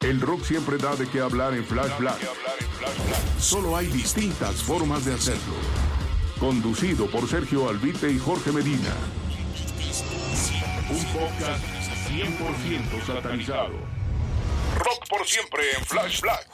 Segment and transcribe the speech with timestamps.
[0.00, 2.18] El rock siempre da de qué hablar en Flash Black.
[3.38, 5.54] Solo hay distintas formas de hacerlo.
[6.38, 8.94] Conducido por Sergio Albite y Jorge Medina.
[10.90, 11.64] Un podcast
[12.08, 13.74] 100% satanizado.
[14.78, 16.48] Rock por siempre en Flash Black.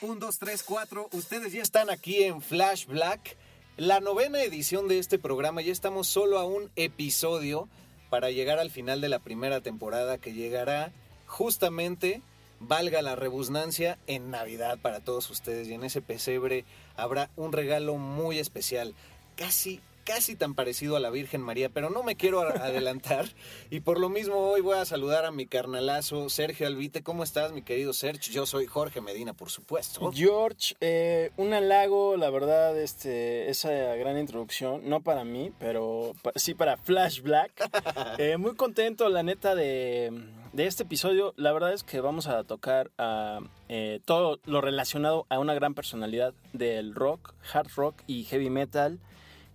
[0.00, 1.08] 1, 2, 3, 4.
[1.12, 3.36] Ustedes ya están aquí en Flash Black.
[3.76, 5.60] La novena edición de este programa.
[5.60, 7.68] Ya estamos solo a un episodio
[8.10, 10.92] para llegar al final de la primera temporada que llegará
[11.26, 12.22] justamente,
[12.60, 15.68] valga la rebusnancia, en Navidad para todos ustedes.
[15.68, 16.64] Y en ese pesebre
[16.96, 18.94] habrá un regalo muy especial.
[19.36, 23.26] Casi casi tan parecido a la Virgen María, pero no me quiero adelantar.
[23.70, 27.02] Y por lo mismo hoy voy a saludar a mi carnalazo Sergio Albite.
[27.02, 28.32] ¿Cómo estás, mi querido Sergio?
[28.32, 30.10] Yo soy Jorge Medina, por supuesto.
[30.14, 36.54] George, eh, un halago, la verdad, este, esa gran introducción, no para mí, pero sí
[36.54, 37.52] para Flash Black.
[38.18, 40.10] Eh, muy contento, la neta, de,
[40.52, 41.34] de este episodio.
[41.36, 45.74] La verdad es que vamos a tocar a, eh, todo lo relacionado a una gran
[45.74, 48.98] personalidad del rock, hard rock y heavy metal.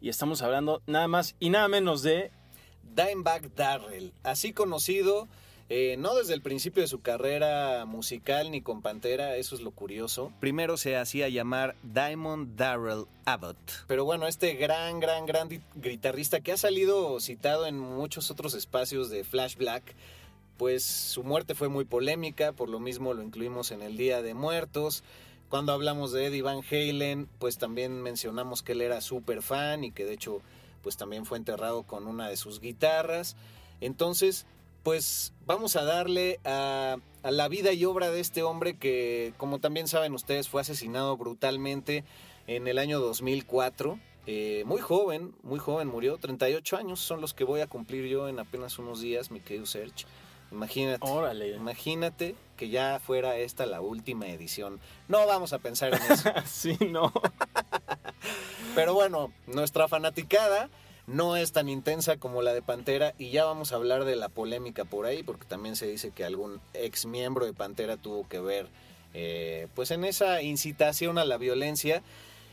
[0.03, 2.29] Y estamos hablando nada más y nada menos de
[2.93, 5.29] Dimebag Darrell, así conocido
[5.69, 9.71] eh, no desde el principio de su carrera musical ni con Pantera, eso es lo
[9.71, 10.33] curioso.
[10.41, 13.57] Primero se hacía llamar Diamond Darrell Abbott.
[13.87, 19.09] Pero bueno, este gran, gran, gran guitarrista que ha salido citado en muchos otros espacios
[19.09, 19.95] de Flash Black,
[20.57, 24.33] pues su muerte fue muy polémica, por lo mismo lo incluimos en el Día de
[24.33, 25.01] Muertos.
[25.53, 29.91] Cuando hablamos de Eddie Van Halen, pues también mencionamos que él era súper fan y
[29.91, 30.41] que de hecho
[30.81, 33.35] pues también fue enterrado con una de sus guitarras.
[33.79, 34.47] Entonces,
[34.81, 39.87] pues vamos a darle a, la vida y obra de este hombre que, como también
[39.87, 42.03] saben ustedes, fue asesinado brutalmente
[42.47, 43.99] en el año 2004.
[44.25, 46.17] Eh, muy joven, muy joven, murió.
[46.17, 49.67] 38 años son los que voy a cumplir yo en apenas unos días, mi querido
[49.67, 50.05] Serge.
[50.53, 50.99] Imagínate.
[51.09, 51.49] Órale.
[51.49, 54.79] Imagínate que ya fuera esta la última edición.
[55.07, 56.29] No vamos a pensar en eso.
[56.45, 57.11] sí, no.
[58.75, 60.69] Pero bueno, nuestra fanaticada
[61.07, 64.29] no es tan intensa como la de Pantera y ya vamos a hablar de la
[64.29, 68.39] polémica por ahí porque también se dice que algún ex miembro de Pantera tuvo que
[68.39, 68.67] ver
[69.13, 72.03] eh, pues en esa incitación a la violencia.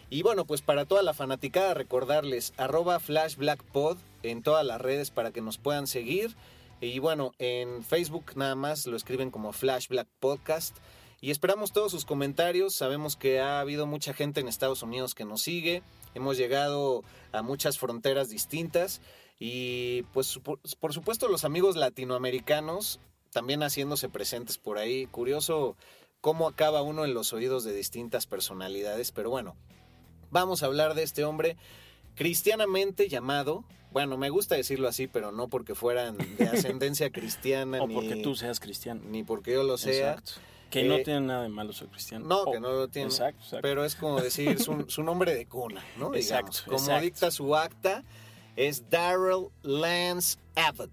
[0.08, 5.30] Y bueno, pues para toda la fanaticada recordarles arroba flashblackpod en todas las redes para
[5.30, 6.34] que nos puedan seguir.
[6.80, 10.76] Y bueno, en Facebook nada más lo escriben como Flash Black Podcast.
[11.20, 12.74] Y esperamos todos sus comentarios.
[12.74, 15.82] Sabemos que ha habido mucha gente en Estados Unidos que nos sigue.
[16.14, 19.02] Hemos llegado a muchas fronteras distintas.
[19.38, 25.06] Y pues por, supuesto los amigos latinoamericanos también haciéndose presentes por ahí.
[25.06, 25.76] Curioso
[26.22, 29.12] cómo acaba uno en los oídos de distintas personalidades.
[29.12, 29.56] Pero bueno,
[30.30, 31.58] vamos a hablar de este hombre
[32.14, 33.64] cristianamente llamado.
[33.92, 38.16] Bueno, me gusta decirlo así, pero no porque fueran de ascendencia cristiana O ni, porque
[38.16, 39.00] tú seas cristiano.
[39.08, 40.12] ni porque yo lo sea.
[40.12, 40.32] Exacto.
[40.70, 42.24] Que no Eh, tiene nada de malo ser cristiano.
[42.26, 43.08] No, que no lo tiene.
[43.08, 43.62] Exacto, exacto.
[43.62, 46.14] Pero es como decir su, su nombre de cuna, ¿no?
[46.14, 46.62] Exacto, Digamos.
[46.62, 47.02] Como exacto.
[47.04, 48.04] dicta su acta,
[48.56, 50.90] es Darrell Lance Abbott.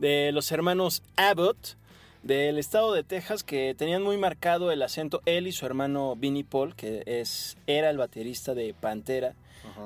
[0.00, 1.76] de los hermanos Abbott
[2.22, 6.44] del estado de Texas que tenían muy marcado el acento él y su hermano Vinnie
[6.44, 9.34] Paul que es era el baterista de Pantera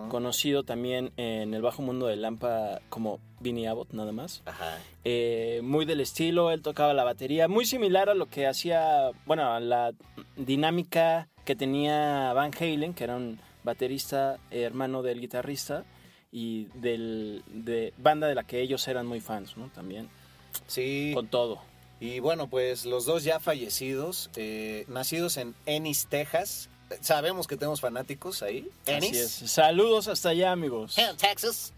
[0.09, 4.79] conocido también en el bajo mundo de Lampa como Vinnie Abbott nada más Ajá.
[5.05, 9.53] Eh, muy del estilo él tocaba la batería muy similar a lo que hacía bueno
[9.53, 9.93] a la
[10.37, 15.85] dinámica que tenía Van Halen que era un baterista eh, hermano del guitarrista
[16.31, 20.09] y del de banda de la que ellos eran muy fans no también
[20.69, 21.11] Sí.
[21.15, 21.59] con todo.
[21.99, 26.69] Y bueno, pues los dos ya fallecidos, eh, nacidos en Ennis, Texas.
[27.01, 28.69] Sabemos que tenemos fanáticos ahí.
[28.87, 29.31] Así es.
[29.31, 30.97] Saludos hasta allá, amigos.
[30.99, 31.73] Hell, Texas.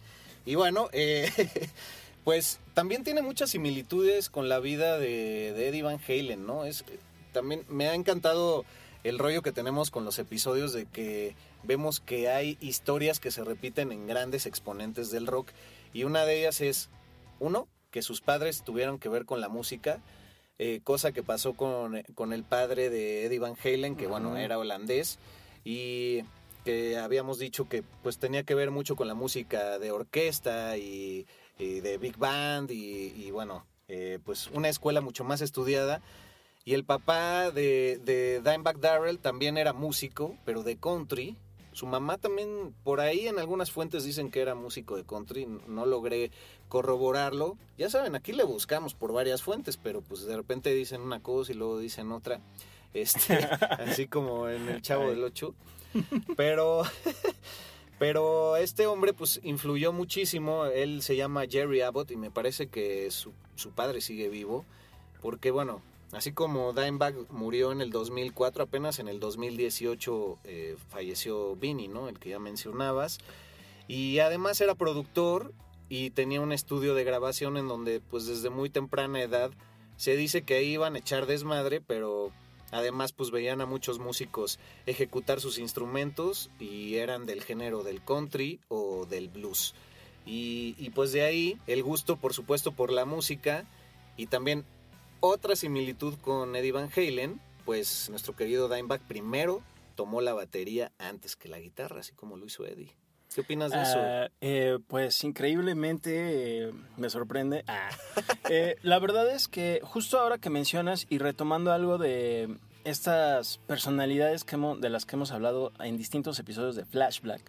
[0.44, 1.30] Y bueno, eh,
[2.24, 6.64] pues también tiene muchas similitudes con la vida de, de Eddie Van Halen, ¿no?
[6.64, 6.84] Es,
[7.32, 8.64] también me ha encantado
[9.04, 13.44] el rollo que tenemos con los episodios de que vemos que hay historias que se
[13.44, 15.50] repiten en grandes exponentes del rock.
[15.92, 16.88] Y una de ellas es,
[17.38, 20.00] uno, que sus padres tuvieron que ver con la música.
[20.58, 24.58] Eh, cosa que pasó con, con el padre de Eddie Van Halen, que bueno, era
[24.58, 25.18] holandés.
[25.64, 26.22] Y
[26.64, 31.26] que habíamos dicho que pues tenía que ver mucho con la música de orquesta y
[31.58, 36.02] eh, de big band y, y bueno, eh, pues una escuela mucho más estudiada.
[36.64, 41.36] Y el papá de, de Dimebag Darrell también era músico, pero de country.
[41.70, 45.86] Su mamá también, por ahí en algunas fuentes dicen que era músico de country, no
[45.86, 46.32] logré
[46.68, 47.56] corroborarlo.
[47.78, 51.52] Ya saben, aquí le buscamos por varias fuentes, pero pues de repente dicen una cosa
[51.52, 52.40] y luego dicen otra.
[52.94, 53.34] Este,
[53.78, 55.54] así como en el Chavo del Ocho.
[56.36, 56.82] Pero,
[57.98, 60.66] pero este hombre pues influyó muchísimo.
[60.66, 64.64] Él se llama Jerry Abbott y me parece que su, su padre sigue vivo.
[65.20, 71.56] Porque bueno, así como Dimebag murió en el 2004, apenas en el 2018 eh, falleció
[71.56, 72.08] Vinny, ¿no?
[72.08, 73.18] El que ya mencionabas.
[73.88, 75.52] Y además era productor
[75.88, 79.50] y tenía un estudio de grabación en donde pues desde muy temprana edad
[79.96, 82.32] se dice que iban a echar desmadre, pero
[82.72, 88.60] Además, pues veían a muchos músicos ejecutar sus instrumentos y eran del género del country
[88.68, 89.74] o del blues.
[90.28, 93.64] Y, pues de ahí el gusto, por supuesto, por la música
[94.16, 94.64] y también
[95.20, 99.62] otra similitud con Eddie Van Halen, pues nuestro querido Dimebag primero
[99.94, 102.92] tomó la batería antes que la guitarra, así como lo hizo Eddie.
[103.36, 103.98] ¿Qué opinas de eso?
[103.98, 107.64] Uh, eh, pues increíblemente eh, me sorprende.
[107.68, 107.90] Ah.
[108.48, 114.42] eh, la verdad es que justo ahora que mencionas y retomando algo de estas personalidades
[114.42, 117.42] que de las que hemos hablado en distintos episodios de Flashback,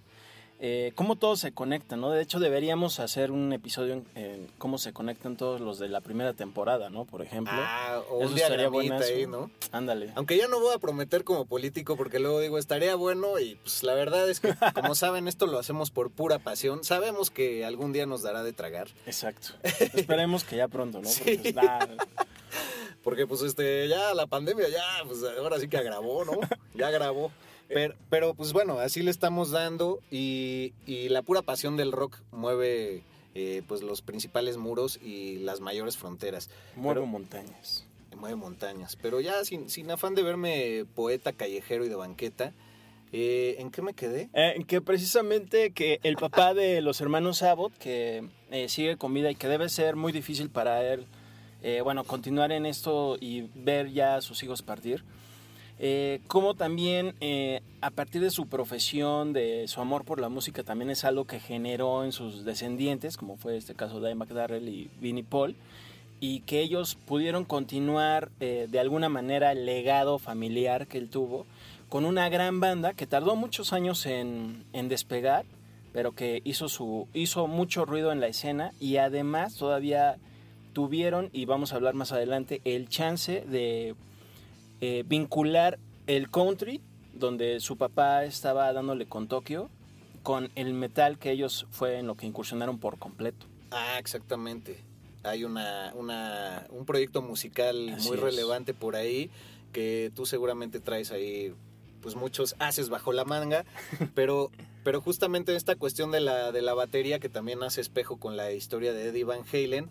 [0.60, 2.10] eh, cómo todo se conecta, ¿no?
[2.10, 6.02] De hecho, deberíamos hacer un episodio en, en, cómo se conectan todos los de la
[6.02, 7.06] primera temporada, ¿no?
[7.06, 7.54] Por ejemplo.
[7.56, 9.52] Ah, o un diagramita ahí, ¿no?
[9.72, 10.12] Ándale.
[10.16, 13.84] Aunque ya no voy a prometer como político porque luego digo, estaría bueno y pues
[13.84, 16.84] la verdad es que, como saben, esto lo hacemos por pura pasión.
[16.84, 18.88] Sabemos que algún día nos dará de tragar.
[19.06, 19.50] Exacto.
[19.94, 21.08] Esperemos que ya pronto, ¿no?
[21.08, 21.22] Sí.
[21.24, 21.88] Porque, pues, nah,
[23.04, 26.40] porque pues este, ya la pandemia ya, pues ahora sí que agravó, ¿no?
[26.74, 27.32] Ya agravó.
[27.68, 32.18] Pero, pero, pues bueno, así le estamos dando y, y la pura pasión del rock
[32.32, 33.04] mueve
[33.36, 36.50] eh, pues los principales muros y las mayores fronteras.
[36.76, 37.86] muevo Pero- montañas.
[38.18, 38.96] mueve montañas.
[38.96, 42.52] Pero ya sin, sin afán de verme poeta callejero y de banqueta,
[43.14, 44.30] eh, ¿en qué me quedé?
[44.34, 49.30] Eh, que precisamente que el papá de los hermanos Abbott, que eh, sigue con vida
[49.30, 51.06] y que debe ser muy difícil para él,
[51.84, 55.04] bueno, continuar en esto y ver ya a sus hijos partir.
[55.80, 60.64] Eh, como también eh, a partir de su profesión, de su amor por la música,
[60.64, 64.90] también es algo que generó en sus descendientes, como fue este caso de McDarrell y
[65.00, 65.56] Vinnie Paul,
[66.20, 71.46] y que ellos pudieron continuar eh, de alguna manera el legado familiar que él tuvo
[71.90, 75.46] con una gran banda que tardó muchos años en, en despegar,
[75.94, 80.18] pero que hizo, su, hizo mucho ruido en la escena y además todavía
[80.74, 83.96] tuvieron, y vamos a hablar más adelante, el chance de
[84.82, 86.82] eh, vincular el country,
[87.14, 89.70] donde su papá estaba dándole con Tokio,
[90.24, 93.46] con el metal que ellos fue en lo que incursionaron por completo.
[93.72, 94.84] Ah, exactamente.
[95.24, 98.24] Hay una, una, un proyecto musical Así muy es.
[98.24, 99.30] relevante por ahí
[99.74, 101.54] que tú seguramente traes ahí
[102.02, 103.66] pues muchos haces bajo la manga,
[104.16, 104.52] pero,
[104.84, 108.52] pero justamente esta cuestión de la, de la batería que también hace espejo con la
[108.54, 109.90] historia de Eddie Van Halen,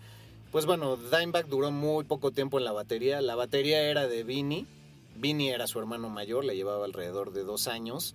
[0.53, 4.67] pues bueno, Dimebag duró muy poco tiempo en la batería, la batería era de Vinny,
[5.17, 8.15] Vinny era su hermano mayor, le llevaba alrededor de dos años,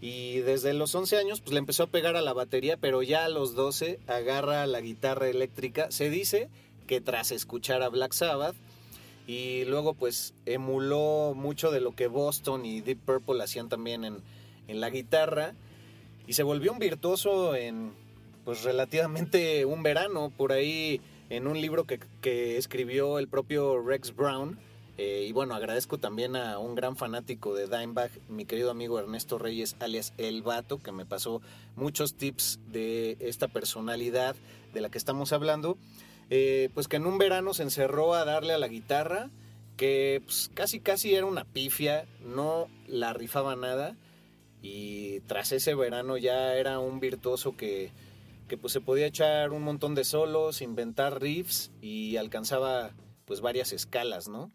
[0.00, 3.24] y desde los 11 años pues le empezó a pegar a la batería, pero ya
[3.24, 5.90] a los 12 agarra la guitarra eléctrica.
[5.90, 6.50] Se dice
[6.86, 8.54] que tras escuchar a Black Sabbath
[9.26, 14.18] y luego pues emuló mucho de lo que Boston y Deep Purple hacían también en,
[14.68, 15.54] en la guitarra.
[16.26, 17.92] Y se volvió un virtuoso en
[18.44, 20.30] pues relativamente un verano.
[20.36, 21.00] Por ahí
[21.36, 24.58] en un libro que, escribió el propio Rex Brown
[24.96, 29.38] eh, y bueno, agradezco también a un gran fanático de Dimebag, mi querido amigo Ernesto
[29.38, 31.42] Reyes, alias El Vato, que me pasó
[31.74, 34.36] muchos tips de esta personalidad
[34.72, 35.76] de la que estamos hablando.
[36.30, 39.30] Eh, pues que en un verano se encerró a darle a la guitarra,
[39.76, 43.96] que pues, casi casi era una pifia, no la rifaba nada.
[44.62, 47.90] Y tras ese verano ya era un virtuoso que,
[48.48, 52.92] que pues se podía echar un montón de solos, inventar riffs y alcanzaba
[53.24, 54.50] pues varias escalas, ¿no?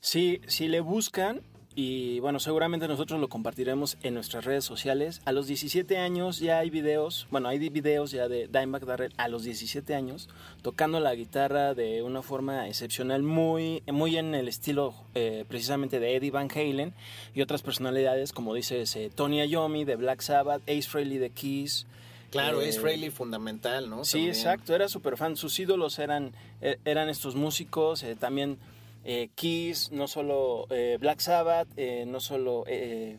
[0.00, 1.42] Sí, si le buscan,
[1.78, 5.20] y bueno, seguramente nosotros lo compartiremos en nuestras redes sociales.
[5.26, 9.28] A los 17 años ya hay videos, bueno, hay videos ya de Dimebag Darrell a
[9.28, 10.30] los 17 años
[10.62, 16.16] tocando la guitarra de una forma excepcional, muy, muy en el estilo eh, precisamente de
[16.16, 16.94] Eddie Van Halen
[17.34, 21.86] y otras personalidades, como dices, eh, Tony Iommi de Black Sabbath, Ace Frehley de Kiss.
[22.30, 24.04] Claro, Eh, es Frehley fundamental, ¿no?
[24.04, 24.30] Sí, También.
[24.34, 25.36] exacto, era súper fan.
[25.36, 28.58] Sus ídolos eran, eh, eran estos músicos, eh, también
[29.04, 33.18] eh, Kiss, no solo eh, Black Sabbath, eh, no solo eh,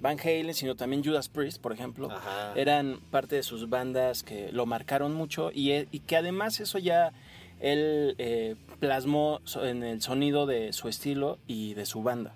[0.00, 2.10] Van Halen, sino también Judas Priest, por ejemplo.
[2.10, 2.52] Ajá.
[2.56, 6.78] Eran parte de sus bandas que lo marcaron mucho y, e- y que además eso
[6.78, 7.12] ya
[7.60, 12.34] él eh, plasmó en el sonido de su estilo y de su banda.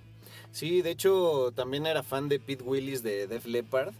[0.52, 3.92] Sí, de hecho también era fan de Pete Willis de Def Leppard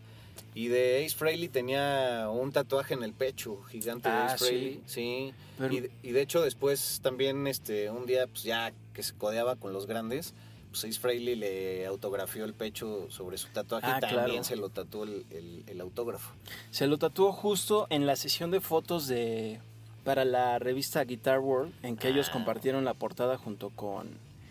[0.54, 4.82] y de Ace Frehley tenía un tatuaje en el pecho gigante de Ah, Ace Frehley,
[4.86, 5.32] sí.
[5.58, 9.14] Pero- Y, de- y de hecho después también este un día pues ya que se
[9.14, 10.34] codeaba con los grandes,
[10.70, 14.44] pues Ace Frehley le autografió el pecho sobre su tatuaje Ah, y también claro.
[14.44, 16.32] se lo tatuó el, el- el autógrafo.
[16.70, 19.60] Se lo tatuó justo en la sesión de fotos de
[20.04, 22.32] para la revista Guitar World, en que ellos Ah.
[22.32, 24.08] compartieron la portada junto con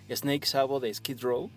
[0.10, 1.50] Snake Sabo de Skid Row.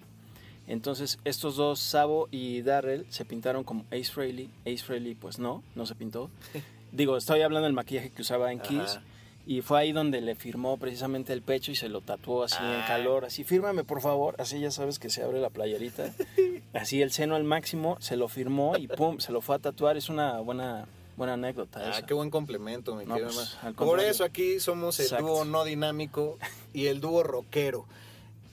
[0.69, 4.49] Entonces estos dos, Sabo y Darrell, se pintaron como Ace Frehley.
[4.65, 6.31] Ace Frehley, pues no, no se pintó.
[6.93, 8.81] Digo, estoy hablando del maquillaje que usaba en Kiss.
[8.97, 9.03] Ajá.
[9.45, 12.65] Y fue ahí donde le firmó precisamente el pecho y se lo tatuó así en
[12.83, 12.85] Ah.
[12.87, 13.25] calor.
[13.25, 14.37] Así, fírmame por favor.
[14.39, 16.13] Así ya sabes que se abre la playerita.
[16.73, 19.97] Así el seno al máximo, se lo firmó y pum, se lo fue a tatuar.
[19.97, 22.07] Es una buena, buena anécdota Ah, esa.
[22.07, 24.11] qué buen complemento, mi No, querido pues, Por contrario.
[24.13, 25.27] eso aquí somos el Exacto.
[25.27, 26.39] dúo no dinámico
[26.73, 27.85] y el dúo rockero.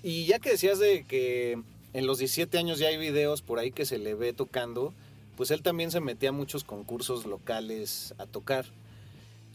[0.02, 1.62] Y ya que decías de que
[1.94, 4.94] en los 17 años ya hay videos por ahí que se le ve tocando,
[5.38, 8.66] pues él también se metía a muchos concursos locales a tocar.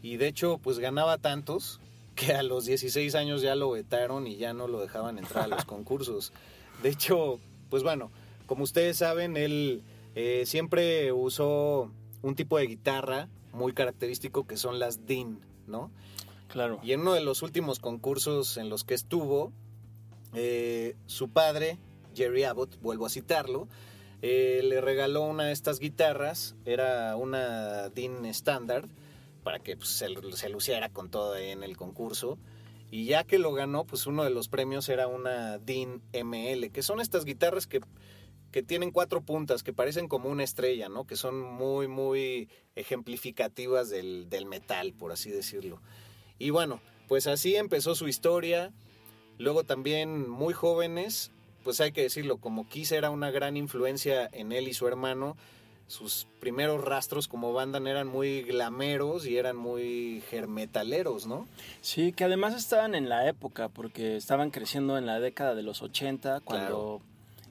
[0.02, 1.80] Y de hecho, pues ganaba tantos
[2.14, 5.48] que a los 16 años ya lo vetaron y ya no lo dejaban entrar a
[5.48, 6.32] los concursos.
[6.82, 7.38] De hecho,
[7.70, 8.10] pues bueno,
[8.46, 9.82] como ustedes saben, él
[10.14, 11.90] eh, siempre usó
[12.22, 15.90] un tipo de guitarra muy característico que son las DIN, ¿no?
[16.48, 16.80] Claro.
[16.82, 19.52] Y en uno de los últimos concursos en los que estuvo,
[20.34, 21.78] eh, su padre,
[22.14, 23.68] Jerry Abbott, vuelvo a citarlo,
[24.22, 28.88] eh, le regaló una de estas guitarras, era una DIN estándar,
[29.42, 32.38] para que pues, se, se luciera con todo en el concurso.
[32.90, 36.82] Y ya que lo ganó, pues uno de los premios era una DIN ML, que
[36.82, 37.80] son estas guitarras que,
[38.50, 41.06] que tienen cuatro puntas, que parecen como una estrella, ¿no?
[41.06, 45.82] Que son muy, muy ejemplificativas del metal, por así decirlo.
[46.38, 48.72] Y bueno, pues así empezó su historia.
[49.38, 51.32] Luego también muy jóvenes,
[51.64, 55.36] pues hay que decirlo, como Kiss era una gran influencia en él y su hermano,
[55.86, 61.48] sus primeros rastros como banda eran muy glameros y eran muy germetaleros, ¿no?
[61.80, 65.82] Sí, que además estaban en la época, porque estaban creciendo en la década de los
[65.82, 67.00] 80, cuando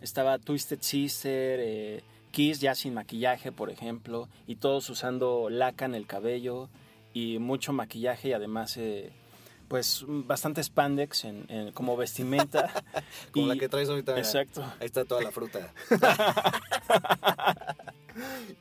[0.01, 5.95] estaba Twisted Sister, eh, Kiss ya sin maquillaje, por ejemplo, y todos usando laca en
[5.95, 6.69] el cabello
[7.13, 9.11] y mucho maquillaje y además, eh,
[9.73, 12.69] pues, bastante spandex en, en- como vestimenta.
[13.31, 14.15] Como Y- la que traes ahorita.
[14.19, 14.61] Exacto.
[14.79, 15.73] Ahí está toda la fruta.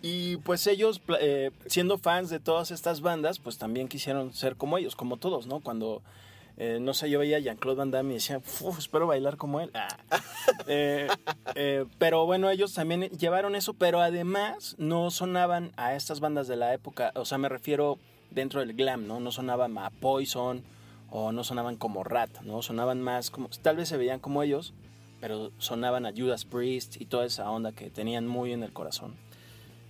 [0.00, 4.78] Y pues ellos, eh, siendo fans de todas estas bandas, pues también quisieron ser como
[4.78, 5.61] ellos, como todos, ¿no?
[5.61, 6.00] Cuando,
[6.57, 9.61] eh, no sé, yo veía a Jean-Claude Van Damme y decía, "Uf, espero bailar como
[9.61, 9.71] él.
[9.75, 9.88] Ah.
[10.66, 11.09] Eh,
[11.54, 16.57] eh, pero bueno, ellos también llevaron eso, pero además no sonaban a estas bandas de
[16.57, 17.99] la época, o sea, me refiero
[18.31, 19.21] dentro del glam, ¿no?
[19.21, 20.62] No sonaban a Poison
[21.14, 22.62] o no sonaban como Rat, ¿no?
[22.62, 24.73] Sonaban más como, tal vez se veían como ellos,
[25.21, 29.14] pero sonaban a Judas Priest y toda esa onda que tenían muy en el corazón.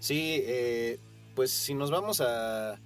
[0.00, 0.98] Sí, eh,
[1.36, 2.80] pues si nos vamos a...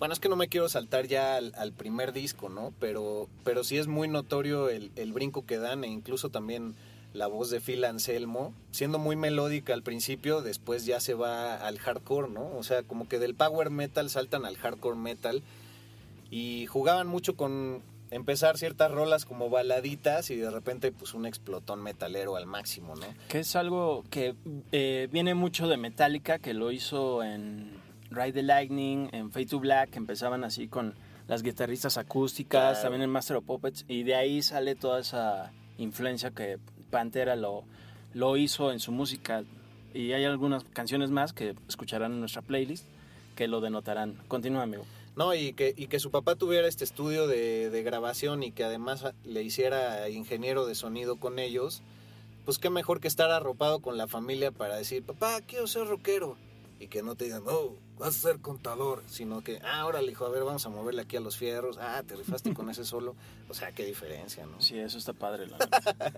[0.00, 2.74] Bueno, es que no me quiero saltar ya al, al primer disco, ¿no?
[2.80, 6.74] Pero, pero sí es muy notorio el, el brinco que dan e incluso también
[7.14, 11.78] la voz de Phil Anselmo, siendo muy melódica al principio, después ya se va al
[11.78, 12.50] hardcore, ¿no?
[12.56, 15.44] O sea, como que del power metal saltan al hardcore metal
[16.30, 21.82] y jugaban mucho con empezar ciertas rolas como baladitas y de repente pues un explotón
[21.82, 23.06] metalero al máximo, ¿no?
[23.28, 24.34] Que es algo que
[24.72, 27.72] eh, viene mucho de Metallica, que lo hizo en
[28.10, 30.94] Ride the Lightning, en Fade to Black, que empezaban así con
[31.26, 32.82] las guitarristas acústicas, Claro.
[32.82, 36.58] también en Master of Puppets, y de ahí sale toda esa influencia que
[36.90, 37.64] Pantera lo,
[38.14, 39.42] lo hizo en su música.
[39.92, 42.86] Y hay algunas canciones más que escucharán en nuestra playlist
[43.34, 44.14] que lo denotarán.
[44.28, 44.84] Continúa, amigo.
[45.16, 48.64] No, y que, y que su papá tuviera este estudio de, de grabación y que
[48.64, 51.82] además le hiciera ingeniero de sonido con ellos,
[52.44, 56.36] pues qué mejor que estar arropado con la familia para decir, papá, quiero ser rockero.
[56.78, 60.26] Y que no te digan, no, vas a ser contador, sino que, ah, órale, hijo,
[60.26, 63.16] a ver, vamos a moverle aquí a los fierros, ah, te rifaste con ese solo.
[63.48, 64.60] O sea, qué diferencia, ¿no?
[64.60, 65.46] Sí, eso está padre.
[65.46, 66.12] la neta.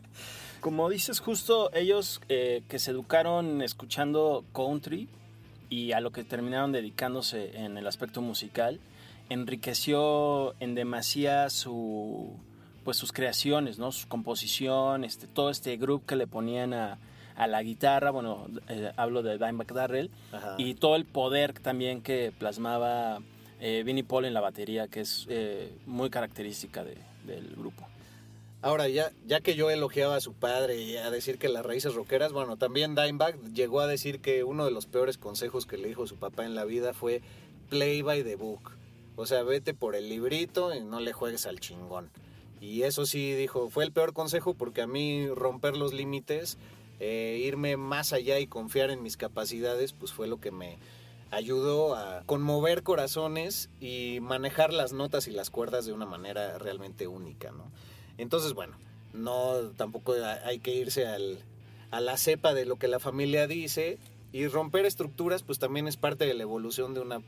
[0.61, 5.09] Como dices, justo ellos eh, que se educaron escuchando country
[5.71, 8.81] y a lo que terminaron dedicándose en el aspecto musical,
[9.49, 12.33] enriqueció en demasía su
[12.85, 13.93] pues sus creaciones, ¿no?
[13.93, 16.97] Su composición, este, todo este grupo que le ponían a,
[17.37, 20.55] a la guitarra, bueno, eh, hablo de Dimebag Darrell, Ajá.
[20.57, 23.19] y todo el poder también que plasmaba
[23.61, 26.97] eh, Vinnie Paul en la batería, que es eh, muy característica de-
[27.27, 27.87] del grupo.
[28.61, 31.95] Ahora, ya, ya que yo elogiaba a su padre y a decir que las raíces
[31.95, 35.87] rockeras, bueno, también Dimebag llegó a decir que uno de los peores consejos que le
[35.87, 37.23] dijo su papá en la vida fue
[37.71, 38.73] play by the book.
[39.15, 42.11] O sea, vete por el librito y no le juegues al chingón.
[42.61, 46.59] Y eso sí, dijo, fue el peor consejo porque a mí romper los límites,
[46.99, 50.79] eh, irme más allá y confiar en mis capacidades, pues fue lo que me
[51.31, 57.07] ayudó a conmover corazones y manejar las notas y las cuerdas de una manera realmente
[57.07, 57.71] única, ¿no?
[58.19, 58.77] Entonces, bueno,
[59.13, 61.39] no tampoco hay que irse al,
[61.91, 63.99] a la cepa de lo que la familia dice
[64.33, 67.23] y romper estructuras pues también es parte de la evolución de una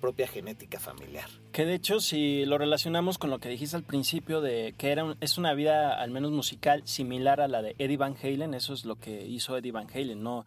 [0.00, 1.28] propia genética familiar.
[1.52, 5.16] Que de hecho si lo relacionamos con lo que dijiste al principio de que era
[5.20, 8.84] es una vida al menos musical similar a la de Eddie Van Halen, eso es
[8.84, 10.46] lo que hizo Eddie Van Halen, no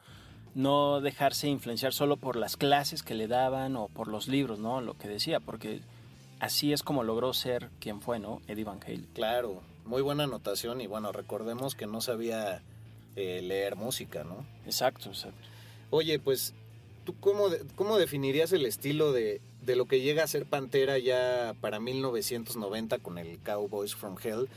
[0.56, 4.82] no dejarse influenciar solo por las clases que le daban o por los libros, ¿no?
[4.82, 5.82] Lo que decía, porque
[6.39, 8.42] así es como logró ser quien fue, ¿no?
[8.48, 9.08] Eddie Van Halen.
[9.13, 12.62] Claro, muy buena anotación y bueno, recordemos que no sabía
[13.15, 14.46] eh, leer música, ¿no?
[14.65, 15.48] Exacto, exacto.
[15.89, 16.53] Oye, pues,
[17.06, 21.56] ¿tú cómo, cómo definirías el estilo de, de lo que llega a ser Pantera ya
[21.62, 24.50] para 1990 con el Cowboys from Hell?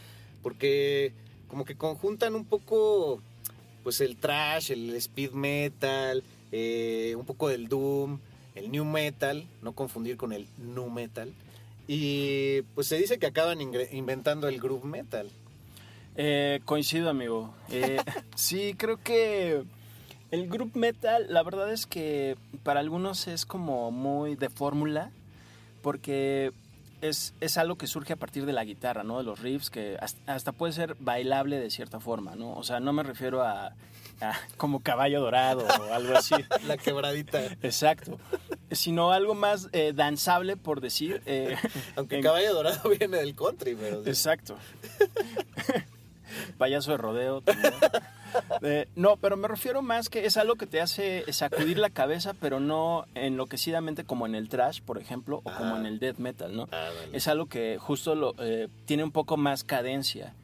[0.43, 1.13] Porque
[1.49, 3.21] como que conjuntan un poco,
[3.83, 6.23] pues el trash, el speed metal,
[6.53, 8.19] eh, un poco del doom,
[8.55, 11.33] el new metal, no confundir con el nu metal.
[11.93, 15.29] Y pues se dice que acaban inventando el groove metal.
[16.15, 17.53] Eh, coincido, amigo.
[17.69, 17.99] Eh,
[18.37, 19.65] sí, creo que
[20.31, 25.11] el groove metal, la verdad es que para algunos es como muy de fórmula,
[25.83, 26.53] porque
[27.01, 29.19] es, es, algo que surge a partir de la guitarra, ¿no?
[29.19, 32.53] De los riffs, que hasta, puede ser bailable de cierta forma, ¿no?
[32.53, 33.75] O sea, no me refiero a,
[34.57, 36.35] como caballo dorado o algo así.
[36.67, 37.43] La quebradita.
[37.62, 38.19] Exacto.
[38.71, 41.23] Sino algo más eh, danzable, por decir.
[41.27, 41.57] Eh,
[41.97, 44.05] Aunque caballo dorado viene del country, pero...
[44.07, 44.57] Exacto.
[46.59, 47.43] Payaso de rodeo.
[48.62, 52.35] Eh, no, pero me refiero más que es algo que te hace sacudir la cabeza,
[52.35, 56.55] pero no enloquecidamente como en el trash, por ejemplo, o como en el death metal,
[56.55, 56.69] ¿no?
[56.71, 58.37] Ah, es algo que justo lo,
[58.85, 60.35] tiene un poco más cadencia.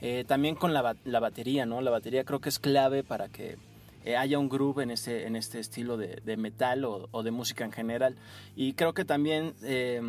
[0.00, 1.80] Eh, también con la, la, batería, ¿no?
[1.80, 3.56] La batería creo que es clave para que
[4.04, 7.30] eh, haya un groove en este, en este estilo de, de metal o, o, de
[7.30, 8.16] música en general.
[8.54, 10.00] Y creo que también eh,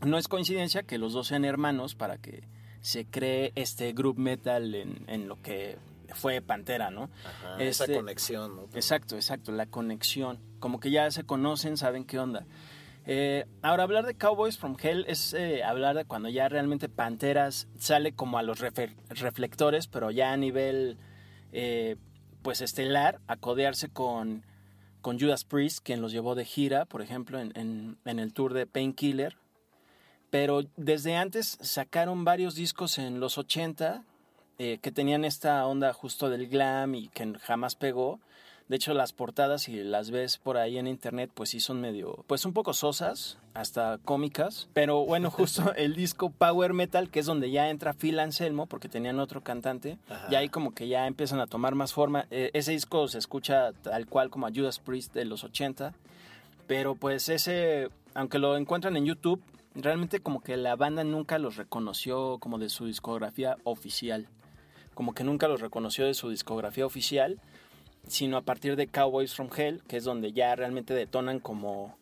[0.00, 2.44] no es coincidencia que los dos sean hermanos para que
[2.80, 5.78] se cree este groove metal en, en lo que
[6.14, 7.10] fue Pantera, ¿no?
[7.24, 8.62] Ajá, esa conexión, ¿no?
[8.74, 10.38] Exacto, exacto, la conexión.
[10.58, 12.46] Como que ya se conocen, saben qué onda.
[13.04, 17.66] Eh, ahora, hablar de Cowboys from Hell es eh, hablar de cuando ya realmente Panteras
[17.76, 20.98] sale como a los reflectores, pero ya a nivel
[21.52, 21.96] eh,
[22.42, 24.44] pues estelar, a codearse con,
[25.00, 28.66] con Judas Priest, quien los llevó de gira, por ejemplo, en, en el tour de
[28.66, 29.36] Painkiller.
[30.30, 34.04] Pero desde antes sacaron varios discos en los 80
[34.56, 38.20] que tenían esta onda justo del glam y que jamás pegó.
[38.72, 42.24] De hecho, las portadas, si las ves por ahí en internet, pues sí son medio,
[42.26, 44.66] pues un poco sosas, hasta cómicas.
[44.72, 48.88] Pero bueno, justo el disco Power Metal, que es donde ya entra Phil Anselmo, porque
[48.88, 49.98] tenían otro cantante,
[50.30, 52.24] y ahí como que ya empiezan a tomar más forma.
[52.30, 55.92] Eh, ese disco se escucha tal cual como a Judas Priest de los 80.
[56.66, 59.42] Pero pues ese, aunque lo encuentran en YouTube,
[59.74, 64.28] realmente como que la banda nunca los reconoció como de su discografía oficial.
[64.94, 67.38] Como que nunca los reconoció de su discografía oficial
[68.06, 71.96] sino a partir de Cowboys from Hell, que es donde ya realmente detonan como,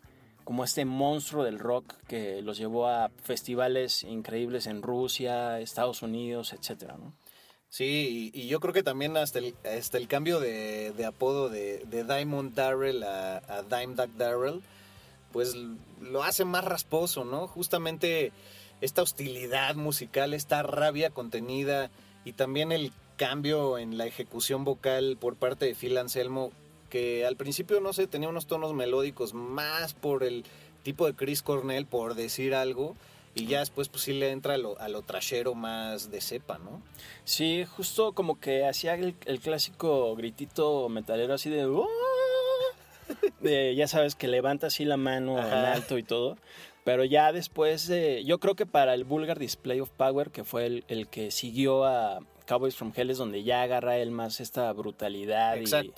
[0.45, 6.55] como este monstruo del rock que los llevó a festivales increíbles en Rusia, Estados Unidos,
[6.99, 7.15] ¿no?
[7.69, 12.53] Sí, y, yo creo que también hasta el, hasta el cambio de, apodo de, Diamond
[12.55, 14.61] Darrell a, a Dime Duck Darrell,
[15.33, 15.55] pues
[16.01, 17.47] lo hace más rasposo, ¿no?
[17.47, 18.33] Justamente
[18.81, 21.91] esta hostilidad musical, esta rabia contenida
[22.25, 26.53] y también el cambio en la ejecución vocal por parte de Phil Anselmo,
[26.89, 30.43] que al principio, no sé, tenía unos tonos melódicos más por el
[30.85, 32.97] tipo de Chris Cornell, por decir algo,
[33.35, 36.57] y ya después pues sí le entra a lo, a lo trashero más de cepa,
[36.61, 36.81] ¿no?
[37.25, 41.69] Sí, justo como que hacía el, clásico gritito metalero así de...
[43.41, 43.75] de...
[43.75, 46.39] ya sabes, que levanta así la mano en alto y todo.
[46.85, 50.65] Pero ya después, de, yo creo que para el Vulgar Display of Power, que fue
[50.65, 54.73] el, el que siguió a, Cowboys from Hell es donde ya agarra él más esta
[54.73, 55.93] brutalidad y,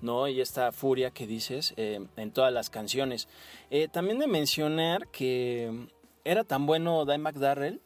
[0.00, 0.28] ¿no?
[0.28, 3.28] y esta furia que dices eh, en todas las canciones.
[3.70, 5.88] Eh, también de mencionar que
[6.24, 7.82] era tan bueno Dimebag Darrell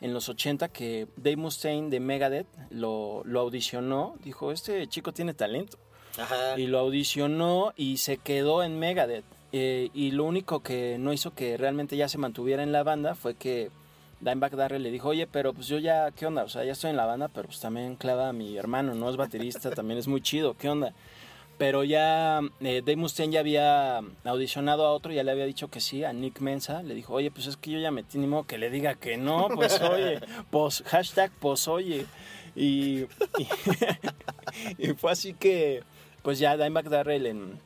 [0.00, 5.34] en los 80 que Dave Mustaine de Megadeth lo, lo audicionó, dijo, este chico tiene
[5.34, 5.76] talento.
[6.56, 9.24] Y lo audicionó y se quedó en Megadeth.
[9.50, 13.16] Eh, y lo único que no hizo que realmente ya se mantuviera en la banda
[13.16, 13.70] fue que
[14.20, 16.44] Dimebag Darrell le dijo, oye, pero pues yo ya, ¿qué onda?
[16.44, 19.10] O sea, ya estoy en la banda, pero pues también clava a mi hermano, no
[19.10, 20.92] es baterista, también es muy chido, ¿qué onda?
[21.58, 25.80] Pero ya eh, Dave Mustaine ya había audicionado a otro, ya le había dicho que
[25.80, 26.82] sí, a Nick Mensa.
[26.82, 29.16] Le dijo, oye, pues es que yo ya metí, ni modo que le diga que
[29.16, 32.06] no, pues oye, pues hashtag pues oye.
[32.58, 33.04] Y,
[34.78, 35.84] y, fue así que,
[36.22, 37.60] pues ya Dimebag Darrell en,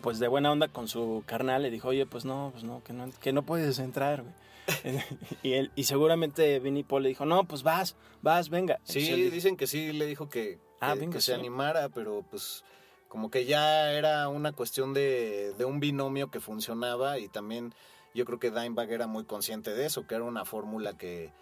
[0.00, 2.94] pues de buena onda con su carnal le dijo, oye, pues no, pues no, que
[2.94, 4.32] no, que no puedes entrar, güey.
[5.42, 8.80] y, él, y seguramente Vinnie Paul le dijo, no, pues vas, vas, venga.
[8.84, 12.64] Sí, dicen que sí, le dijo que, ah, que, se animara, pero pues
[13.08, 17.74] como que ya era una cuestión de, de, un binomio que funcionaba y también
[18.14, 21.32] yo creo que Dimebag era muy consciente de eso, que era una fórmula que,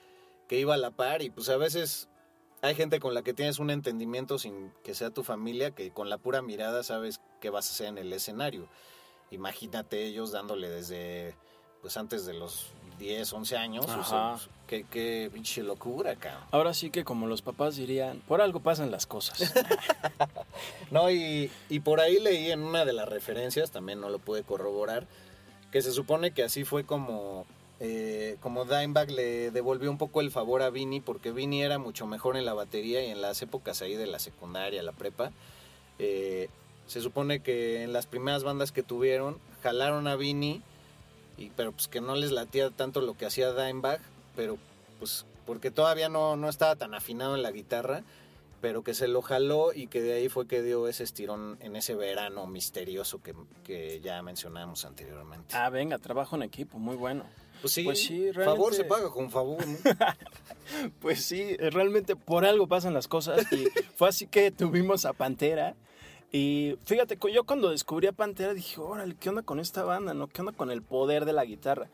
[0.48, 2.08] que iba a la par y pues a veces
[2.62, 6.10] hay gente con la que tienes un entendimiento sin que sea tu familia, que con
[6.10, 8.68] la pura mirada sabes qué vas a hacer en el escenario.
[9.30, 11.36] Imagínate ellos dándole desde
[11.80, 13.86] pues antes de los 10, 11 años.
[13.86, 14.36] O sea,
[14.68, 16.44] qué, qué pinche locura, cabrón.
[16.52, 19.52] Ahora sí que como los papás dirían, por algo pasan las cosas.
[20.90, 24.44] no, y, y por ahí leí en una de las referencias, también no lo pude
[24.44, 25.06] corroborar,
[25.72, 27.46] que se supone que así fue como,
[27.80, 32.06] eh, como Dimebag le devolvió un poco el favor a Vinny, porque Vinny era mucho
[32.06, 35.32] mejor en la batería y en las épocas ahí de la secundaria, la prepa.
[35.98, 36.48] Eh,
[36.86, 40.16] se supone que en las primeras bandas que tuvieron, jalaron a
[41.56, 44.00] Pero pues que no les latía tanto lo que hacía Dimebag,
[44.36, 44.58] pero
[44.98, 48.04] pues porque todavía no, no estaba tan afinado en la guitarra,
[48.60, 51.76] pero que se lo jaló y que de ahí fue que dio ese estirón en
[51.76, 55.56] ese verano misterioso que, que ya mencionamos anteriormente.
[55.56, 57.24] Ah, venga, trabajo en equipo, muy bueno.
[57.60, 59.66] Pues sí, pues sí favor se paga con favor.
[59.66, 59.76] ¿no?
[61.00, 65.74] pues sí, realmente por algo pasan las cosas y fue así que tuvimos a Pantera
[66.32, 70.14] y fíjate, yo cuando descubrí a Pantera dije, órale, ¿qué onda con esta banda?
[70.14, 70.28] ¿no?
[70.28, 71.88] ¿Qué onda con el poder de la guitarra?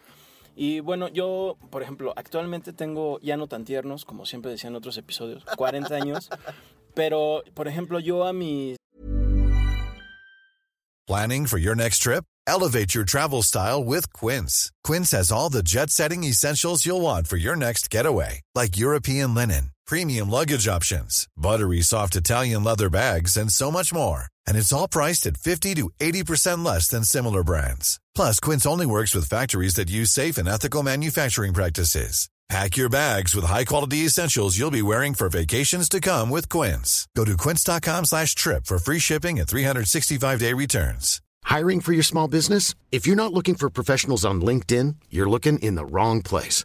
[0.54, 4.76] Y bueno, yo, por ejemplo, actualmente tengo ya no tan tiernos, como siempre decía en
[4.76, 6.30] otros episodios, 40 años.
[6.94, 8.76] pero, por ejemplo, yo a mis...
[11.06, 12.24] Planning for your next trip?
[12.48, 14.70] Elevate your travel style with Quince.
[14.82, 19.75] Quince has all the jet-setting essentials you'll want for your next getaway, like European linen
[19.86, 24.26] premium luggage options, buttery soft Italian leather bags, and so much more.
[24.46, 27.98] And it's all priced at 50 to 80% less than similar brands.
[28.14, 32.28] Plus, Quince only works with factories that use safe and ethical manufacturing practices.
[32.48, 37.08] Pack your bags with high-quality essentials you'll be wearing for vacations to come with Quince.
[37.16, 41.20] Go to quince.com slash trip for free shipping and 365-day returns.
[41.42, 42.74] Hiring for your small business?
[42.92, 46.64] If you're not looking for professionals on LinkedIn, you're looking in the wrong place.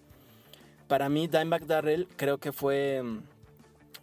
[0.91, 3.19] para mí Dimebag Darrell creo que fue mm,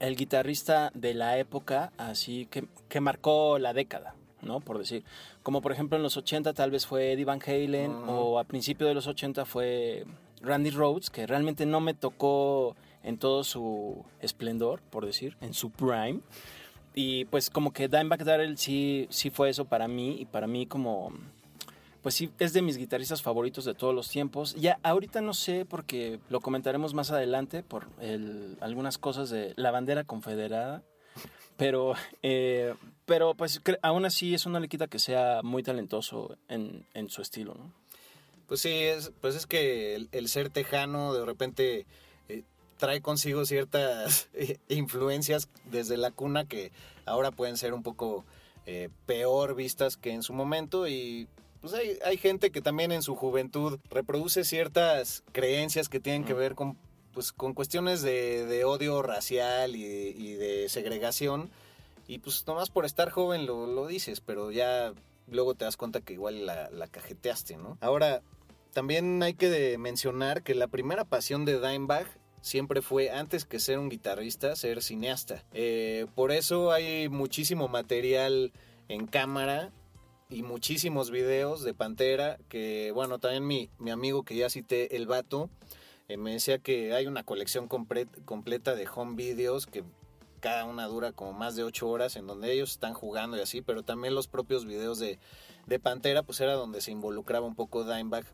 [0.00, 4.60] el guitarrista de la época, así que, que marcó la década, ¿no?
[4.60, 5.04] Por decir.
[5.42, 8.88] Como por ejemplo en los 80 tal vez fue Eddie Van Halen, o a principios
[8.88, 10.06] de los 80 fue
[10.40, 15.70] Randy Rhodes, que realmente no me tocó en todo su esplendor, por decir, en su
[15.70, 16.20] prime.
[16.94, 20.64] Y pues como que Dimebag Darrell sí, sí fue eso para mí, y para mí
[20.64, 21.12] como
[22.08, 24.54] pues sí, es de mis guitarristas favoritos de todos los tiempos.
[24.54, 27.86] Ya ahorita no sé porque lo comentaremos más adelante por
[28.62, 30.82] algunas cosas de la bandera confederada,
[31.58, 31.92] pero,
[32.22, 32.72] eh,
[33.04, 37.56] pero pues aún así eso no le quita que sea muy talentoso en, su estilo,
[37.56, 37.74] ¿no?
[38.46, 41.84] Pues sí, es, pues es que el, ser tejano de repente
[42.30, 42.42] eh,
[42.78, 44.30] trae consigo ciertas
[44.70, 46.72] influencias desde la cuna que
[47.04, 48.24] ahora pueden ser un poco
[48.64, 51.28] eh, peor vistas que en su momento y
[51.60, 56.34] pues hay, hay gente que también en su juventud reproduce ciertas creencias que tienen que
[56.34, 56.76] ver con,
[57.12, 61.50] pues, con cuestiones de, odio racial y, de segregación.
[62.06, 64.94] Y pues nomás por estar joven lo, lo, dices, pero ya
[65.26, 67.76] luego te das cuenta que igual la, la cajeteaste, ¿no?
[67.80, 68.22] Ahora,
[68.72, 72.06] también hay que mencionar que la primera pasión de Dimebag
[72.40, 75.44] siempre fue, antes que ser un guitarrista, ser cineasta.
[75.52, 78.52] Eh, por eso hay muchísimo material
[78.88, 79.72] en cámara
[80.30, 85.06] y muchísimos videos de Pantera, que bueno, también mi, mi amigo que ya cité, El
[85.06, 85.48] Vato,
[86.08, 89.84] eh, me decía que hay una colección completa de home videos que
[90.40, 93.62] cada una dura como más de ocho horas en donde ellos están jugando y así,
[93.62, 95.18] pero también los propios videos de,
[95.66, 98.26] de Pantera, pues era donde se involucraba un poco Dimebag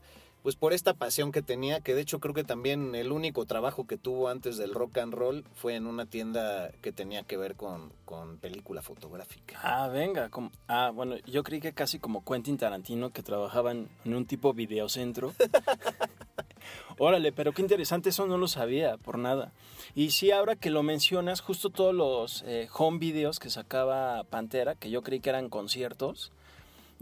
[0.44, 3.86] pues por esta pasión que tenía, que de hecho creo que también el único trabajo
[3.86, 7.54] que tuvo antes del rock and roll fue en una tienda que tenía que ver
[7.54, 9.58] con, con película fotográfica.
[9.62, 10.28] Ah, venga.
[10.28, 14.52] Como, ah, bueno, yo creí que casi como Quentin Tarantino que trabajaban en un tipo
[14.52, 15.32] videocentro.
[16.98, 19.50] Órale, pero qué interesante, eso no lo sabía por nada.
[19.94, 24.74] Y sí, ahora que lo mencionas, justo todos los eh, home videos que sacaba Pantera,
[24.74, 26.32] que yo creí que eran conciertos,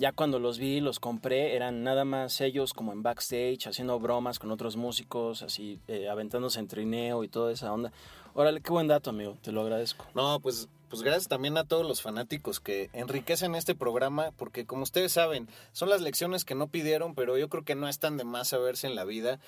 [0.03, 4.41] ya cuando los vi, los compré, eran nada más ellos como en backstage, haciendo bromas
[4.41, 7.93] con otros músicos, así, eh, aventándose en trineo y toda esa onda.
[8.35, 10.05] Órale, qué buen dato, amigo, te lo agradezco.
[10.17, 14.83] No, pues, pues gracias también a todos los fanáticos que enriquecen este programa, porque como
[14.83, 18.25] ustedes saben, son las lecciones que no pidieron, pero yo creo que no están de
[18.25, 19.39] más saberse en la vida.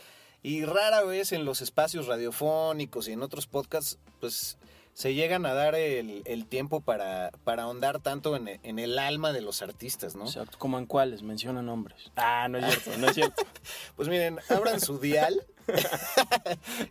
[0.44, 4.56] Y rara vez en los espacios radiofónicos y en otros podcasts, pues
[4.94, 9.32] se llegan a dar el, el tiempo para, para ahondar tanto en, en el alma
[9.32, 10.24] de los artistas, ¿no?
[10.24, 12.10] Exacto, como en cuáles, menciona nombres.
[12.16, 13.42] Ah, no es cierto, no es cierto.
[13.96, 15.44] Pues miren, abran su dial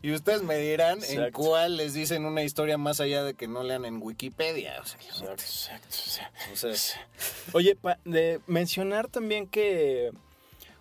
[0.02, 3.64] y ustedes me dirán en cuál les dicen una historia más allá de que no
[3.64, 4.80] lean en Wikipedia.
[4.82, 5.88] O sea, Exacto, exacto,
[6.52, 6.72] o sea.
[6.72, 7.08] o sea,
[7.54, 10.12] Oye, pa- de mencionar también que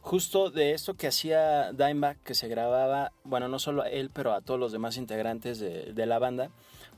[0.00, 4.32] justo de esto que hacía Dimebag, que se grababa, bueno, no solo a él, pero
[4.32, 6.50] a todos los demás integrantes de, de la banda,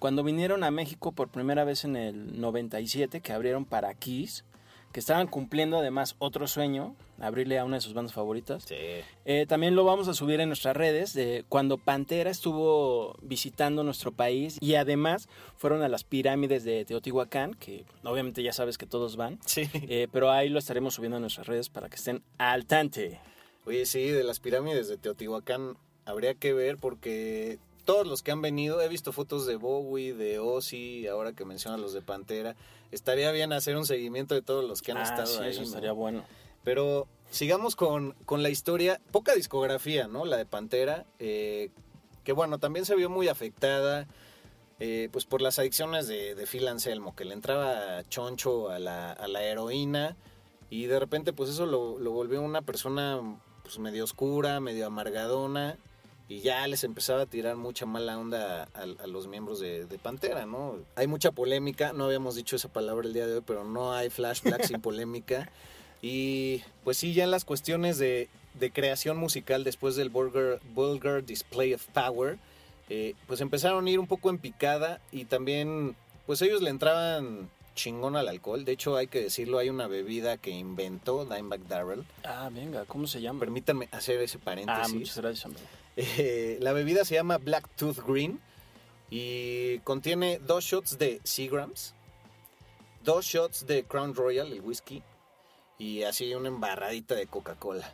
[0.05, 4.45] cuando vinieron a México por primera vez en el 97, que abrieron para Kiss,
[4.93, 8.65] que estaban cumpliendo además otro sueño, abrirle a una de sus bandas favoritas.
[8.65, 8.75] sí.
[9.25, 14.13] Eh, también lo vamos a subir en nuestras redes de cuando Pantera estuvo visitando nuestro
[14.13, 19.17] país y además fueron a las pirámides de Teotihuacán, que obviamente ya sabes que todos
[19.17, 19.71] van, Sí.
[19.89, 23.21] eh, pero ahí lo estaremos subiendo en nuestras redes para que estén al tante.
[23.65, 28.43] Oye, sí, de las pirámides de Teotihuacán habría que ver porque todos los que han
[28.43, 32.57] venido, he visto fotos de Bowie, de Ozzy, ahora que mencionas los de Pantera,
[32.91, 35.51] estaría bien hacer un seguimiento de todos los que han Ah, estado sí, ahí.
[35.51, 35.67] eso ¿no?
[35.67, 36.25] estaría bueno.
[36.65, 40.25] Pero sigamos con, con la historia, poca discografía, ¿no?
[40.25, 41.71] La de Pantera, eh,
[42.25, 44.07] que bueno, también se vio muy afectada.
[44.81, 49.13] eh, pues por las adicciones de, de Phil Anselmo, que le entraba choncho a la,
[49.13, 50.17] a la heroína
[50.69, 53.21] y de repente pues eso lo, lo volvió una persona
[53.63, 55.79] pues medio oscura, medio amargadona
[56.29, 59.99] y ya les empezaba a tirar mucha mala onda a, a los miembros de, de
[59.99, 60.77] Pantera, ¿no?
[60.97, 64.09] Hay mucha polémica, no habíamos dicho esa palabra el día de hoy, pero no hay
[64.11, 65.51] flashback sin polémica.
[66.03, 71.25] Y pues sí, ya en las cuestiones de, de creación musical después del vulgar, vulgar
[71.25, 72.39] Display of Power,
[72.91, 77.49] eh, pues empezaron a ir un poco en picada y también pues ellos le entraban
[77.75, 78.65] chingón al alcohol.
[78.65, 82.05] De hecho, hay que decirlo, hay una bebida que inventó Dimebag Darrell.
[82.23, 83.41] Ah, venga, ¿cómo se llama?
[83.41, 84.95] Permítanme hacer ese Ah, paréntesis.
[84.95, 85.61] muchas gracias, amigo.
[85.97, 88.41] Eh, la bebida se llama Black Tooth Green
[89.11, 91.95] y contiene dos shots de Seagrams,
[93.05, 95.03] dos shots de Crown Royal, el whisky,
[95.79, 97.91] y así una embarradita de Coca-Cola.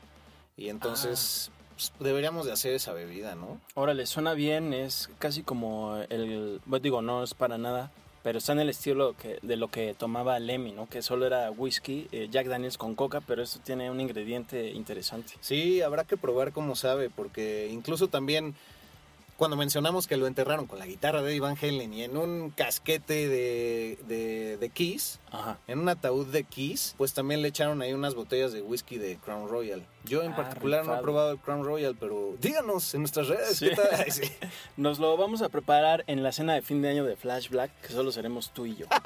[0.56, 3.60] Y entonces pues, deberíamos de hacer esa bebida, ¿no?
[3.74, 6.60] Órale, suena bien, es casi como el...
[6.64, 7.90] Bueno, digo, no es para nada,
[8.22, 10.88] pero está en el estilo que, de lo que tomaba Lemmy, ¿no?
[10.88, 15.34] Que solo era whisky, eh, Jack Daniels con coca, pero esto tiene un ingrediente interesante.
[15.40, 18.54] Sí, habrá que probar cómo sabe, porque incluso también
[19.40, 22.50] cuando mencionamos que lo enterraron con la guitarra de Eddie Van Halen y en un
[22.50, 25.58] casquete de, de, de Kiss, Ajá.
[25.66, 29.16] en un ataúd de Kiss, pues también le echaron ahí unas botellas de whisky de
[29.16, 29.82] Crown Royal.
[30.04, 33.56] Yo en Ah, particular no he probado el Crown Royal, pero díganos en nuestras redes
[33.56, 33.70] Sí.
[33.70, 33.88] qué tal.
[34.12, 34.30] Sí.
[34.76, 37.70] Nos lo vamos a preparar en la cena de fin de año de Flash Black,
[37.80, 38.86] que solo seremos tú y yo.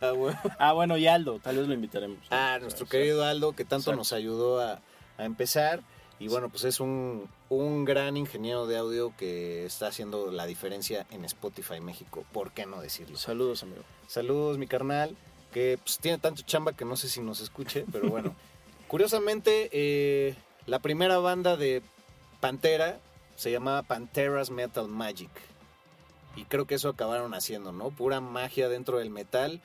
[0.00, 0.38] Ah, bueno.
[0.58, 2.18] Ah, bueno, y Aldo, tal vez lo invitaremos.
[2.30, 3.96] Ah, nuestro querido Aldo, que tanto Exacto.
[3.98, 4.80] nos ayudó a,
[5.18, 5.82] a empezar.
[6.20, 11.06] Y bueno, pues es un, un gran ingeniero de audio que está haciendo la diferencia
[11.10, 12.26] en Spotify México.
[12.30, 13.16] ¿Por qué no decirlo?
[13.16, 13.82] Saludos, amigo.
[14.06, 15.16] Saludos, mi carnal,
[15.50, 18.36] que pues, tiene tanto chamba que no sé si nos escuche, pero bueno.
[18.88, 20.34] Curiosamente, eh,
[20.66, 21.82] la primera banda de
[22.40, 23.00] Pantera
[23.36, 25.30] se llamaba Panteras Metal Magic.
[26.36, 27.88] Y creo que eso acabaron haciendo, ¿no?
[27.88, 29.62] Pura magia dentro del metal.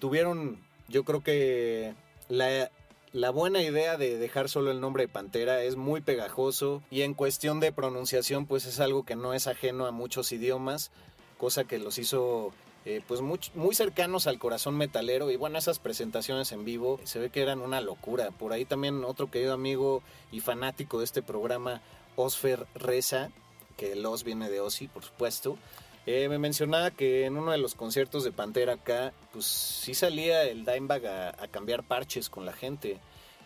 [0.00, 1.94] Tuvieron, yo creo que
[2.28, 2.70] la,
[3.14, 7.14] la buena idea de dejar solo el nombre de Pantera es muy pegajoso y en
[7.14, 10.90] cuestión de pronunciación pues es algo que no es ajeno a muchos idiomas,
[11.38, 12.52] cosa que los hizo
[12.84, 13.38] eh, pues muy,
[13.72, 17.80] cercanos al corazón metalero y bueno esas presentaciones en vivo se ve que eran una
[17.80, 18.32] locura.
[18.32, 21.82] Por ahí también otro querido amigo y fanático de este programa,
[22.16, 23.30] Osfer Reza,
[23.76, 25.56] que el Os viene de Ozzy por supuesto.
[26.06, 30.42] Eh, me mencionaba que en uno de los conciertos de Pantera acá, pues sí salía
[30.42, 32.98] el Dimebag a, cambiar parches con la gente.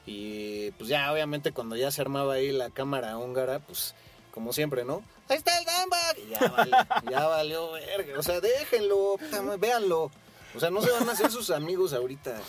[0.07, 3.95] Y pues ya, obviamente, cuando ya se armaba ahí la cámara húngara, pues
[4.33, 5.03] como siempre, ¿no?
[5.29, 6.19] ¡Ahí está el Dimebag!
[6.19, 6.71] Y ya, vale,
[7.11, 8.19] ya valió verga.
[8.19, 9.17] O sea, déjenlo,
[9.59, 10.11] véanlo.
[10.55, 12.41] O sea, no se van a hacer sus amigos ahorita.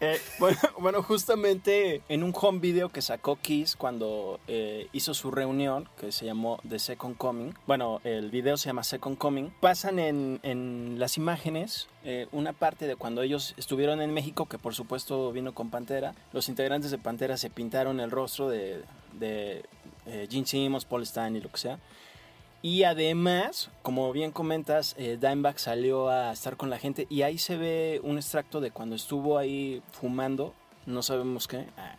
[0.00, 5.30] Eh, bueno, bueno, justamente en un home video que sacó Kiss cuando eh, hizo su
[5.30, 9.98] reunión, que se llamó The Second Coming, bueno, el video se llama Second Coming, pasan
[9.98, 15.32] en, las imágenes eh, una parte de cuando ellos estuvieron en México, que por supuesto
[15.32, 16.14] vino con Pantera.
[16.32, 18.82] Los integrantes de Pantera se pintaron el rostro de,
[19.18, 19.64] de
[20.06, 21.78] eh, Gene Simmons, Paul Stanley, lo que sea.
[22.60, 27.38] Y además, como bien comentas, eh, Dimebag salió a estar con la gente y ahí
[27.38, 30.54] se ve un extracto de cuando estuvo ahí fumando,
[30.86, 31.96] no sabemos qué, ah,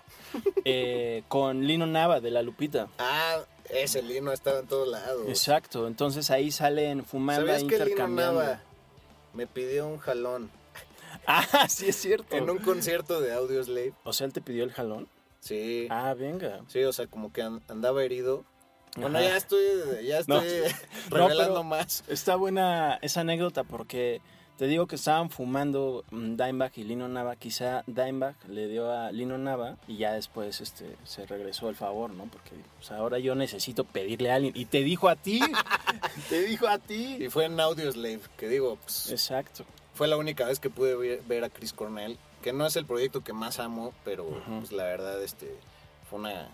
[0.65, 2.89] eh, con Lino Nava de La Lupita.
[2.97, 3.37] Ah,
[3.69, 5.23] ese Lino estaba en todos lados.
[5.29, 8.41] Exacto, entonces ahí salen fumando, ¿Sabías que Lino intercambiando.
[8.41, 8.61] Nava
[9.33, 10.49] me pidió un jalón
[11.27, 12.35] Ah, sí es cierto.
[12.35, 13.93] en un concierto de Audio Slave?
[14.03, 15.07] O sea, él te pidió el jalón.
[15.39, 15.87] Sí.
[15.89, 16.61] Ah, venga.
[16.67, 18.43] Sí, o sea, como que an- andaba herido.
[18.97, 19.61] Bueno, ya estoy,
[20.05, 20.47] ya estoy
[21.09, 22.03] No, revelando más.
[22.07, 24.21] Está buena esa anécdota porque
[24.57, 27.35] te digo que estaban fumando mm, Dimebag y Lino Nava.
[27.37, 32.09] Quizá Dimebag le dio a Lino Nava y ya después este, se regresó el favor,
[32.11, 32.25] ¿no?
[32.25, 32.51] Porque
[32.93, 34.53] ahora yo necesito pedirle a alguien.
[34.57, 35.39] Y te dijo a ti.
[36.29, 37.17] te dijo a ti.
[37.19, 39.63] Y fue en Audio Slave, que digo, pues, Exacto.
[39.93, 42.85] fue la única vez que pude ver, ver a Chris Cornell, que no es el
[42.85, 44.25] proyecto que más amo, pero
[44.59, 45.55] pues la verdad este
[46.09, 46.49] fue una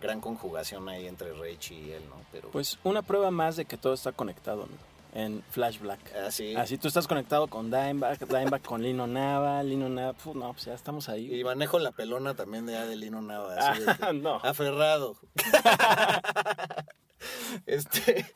[0.00, 2.16] gran conjugación ahí entre Rage y él, ¿no?
[2.32, 4.90] Pero Pues una prueba más de que todo está conectado ¿no?
[5.20, 5.98] en Flash Black.
[6.26, 6.54] así.
[6.54, 10.14] Así tú estás conectado con Dimebag, Dimebag con Lino Nava, Lino Nava.
[10.14, 11.34] Fu, no, pues ya estamos ahí.
[11.34, 14.36] Y manejo la pelona también de Adelino Nava, así de Ah, no.
[14.36, 15.16] aferrado.
[17.66, 18.26] este,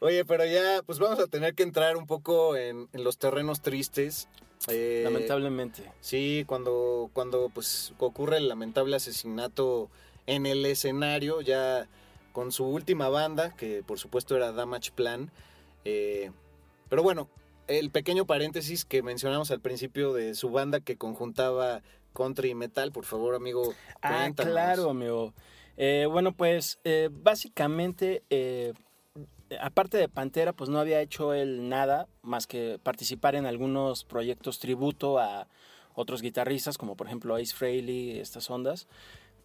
[0.00, 3.60] oye, pero ya, pues vamos a tener que entrar un poco en, en los terrenos
[3.60, 4.28] tristes.
[4.68, 5.90] Eh, Lamentablemente.
[6.00, 9.90] Sí, cuando, cuando pues ocurre el lamentable asesinato
[10.26, 11.88] en el escenario, ya
[12.32, 15.30] con su última banda, que por supuesto era Damage Plan.
[15.84, 16.30] eh,
[16.88, 17.28] pero bueno,
[17.68, 21.82] el pequeño paréntesis que mencionamos al principio de su banda que conjuntaba
[22.12, 23.72] country y metal, por favor, amigo.
[24.02, 25.32] Ah, claro, amigo.
[25.78, 28.22] Eh, bueno, pues eh, básicamente,
[29.60, 34.58] aparte de Pantera, pues no había hecho él nada más que participar en algunos proyectos
[34.58, 35.48] tributo a
[35.94, 38.86] otros guitarristas, como por ejemplo Ace Frehley, estas ondas,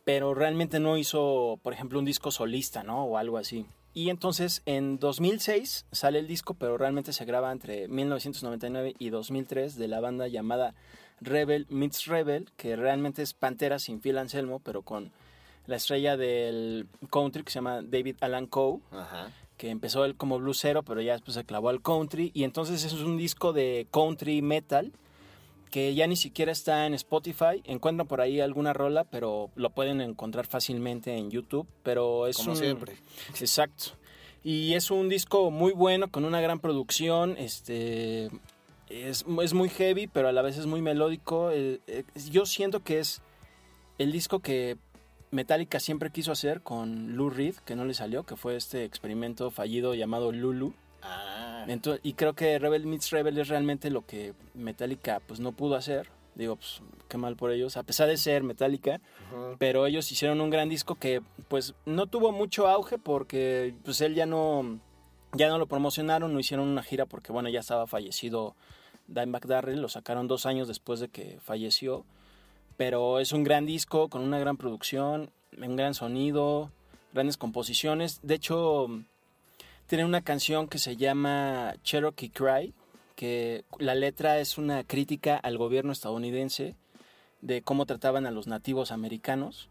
[0.08, 3.04] pero realmente no hizo, por ejemplo, un disco solista, ¿no?
[3.04, 3.65] O algo así.
[3.93, 9.76] Y entonces en 2006 sale el disco, pero realmente se graba entre 1999 y 2003
[9.76, 10.76] de la banda llamada
[11.20, 15.12] Rebel Meets Rebel, que realmente es Pantera sin Phil Anselmo, pero con
[15.65, 19.30] la estrella del country que se llama David Alan Coe, Ajá.
[19.58, 22.32] que empezó él como bluesero, pero ya después se clavó al country.
[22.34, 24.93] Y entonces es un disco de country metal
[25.71, 27.62] que ya ni siquiera está en Spotify.
[27.65, 31.67] Encuentran por ahí alguna rola, pero lo pueden encontrar fácilmente en YouTube.
[31.84, 32.95] Pero es Como un- siempre.
[33.39, 33.91] Exacto.
[34.43, 37.36] Y es un disco muy bueno, con una gran producción.
[37.38, 38.30] Este
[38.89, 41.51] es, es muy heavy, pero a la vez es muy melódico.
[41.51, 43.21] Eh, eh, yo siento que es
[43.97, 44.77] el disco que
[45.32, 49.51] Metallica siempre quiso hacer con Lou Reed, que no le salió, que fue este experimento
[49.51, 50.73] fallido llamado Lulu.
[51.01, 55.51] Ah, Entonces, y creo que Rebel Meets Rebel es realmente lo que Metallica pues no
[55.51, 56.10] pudo hacer.
[56.36, 59.01] Digo, pues qué mal por ellos, a pesar de ser Metallica,
[59.57, 64.13] pero ellos hicieron un gran disco que pues no tuvo mucho auge porque pues él
[64.13, 64.79] ya no
[65.33, 68.55] ya no lo promocionaron, no hicieron una gira porque bueno, ya estaba fallecido
[69.07, 72.05] Dimebag Darrell, lo sacaron dos años después de que falleció,
[72.77, 76.71] pero es un gran disco con una gran producción, un gran sonido,
[77.13, 78.88] grandes composiciones, de hecho
[79.88, 82.73] tiene una canción que se llama Cherokee Cry,
[83.15, 86.76] que la letra es una crítica al gobierno estadounidense
[87.41, 89.69] de cómo trataban a los nativos americanos,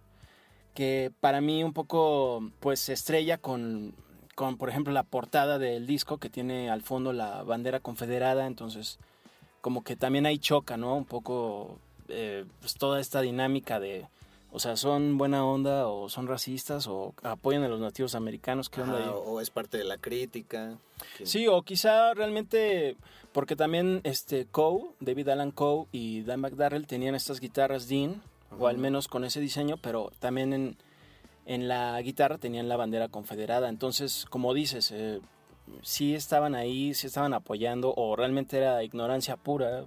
[0.74, 3.94] que para mí un poco pues se estrella con,
[4.35, 8.98] con por ejemplo la portada del disco que tiene al fondo la bandera confederada, entonces
[9.61, 10.96] como que también ahí choca, ¿no?
[10.96, 14.07] Un poco eh, pues toda esta dinámica de,
[14.57, 18.81] o sea, son buena onda o son racistas o apoyan a los nativos americanos, ¿qué
[18.81, 19.11] onda ahí?
[19.12, 20.79] o es parte de la crítica.
[21.25, 22.97] Sí, o quizá realmente,
[23.33, 28.23] porque también este Coe, David Alan Coe y Dan McDarrell tenían estas guitarras Dean,
[28.59, 30.79] o al menos con ese diseño, pero también en,
[31.45, 33.69] en la guitarra tenían la bandera confederada.
[33.69, 35.21] Entonces, como dices, eh,
[35.83, 39.85] sí estaban ahí, sí estaban apoyando, o realmente era ignorancia pura.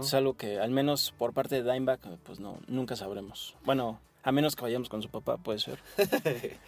[0.00, 3.56] Es algo que, al menos por parte de Dimebag, pues no, nunca sabremos.
[3.64, 5.78] Bueno, a menos que vayamos con su papá, puede ser.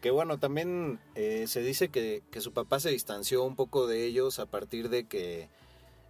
[0.00, 4.04] Que bueno, también eh, se dice que, que su papá se distanció un poco de
[4.04, 5.48] ellos a partir de que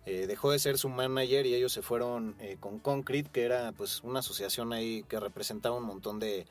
[0.04, 3.72] eh, dejó de ser su manager y ellos se fueron eh, con Concrete, que era
[3.72, 6.46] pues una asociación ahí que representaba un montón de,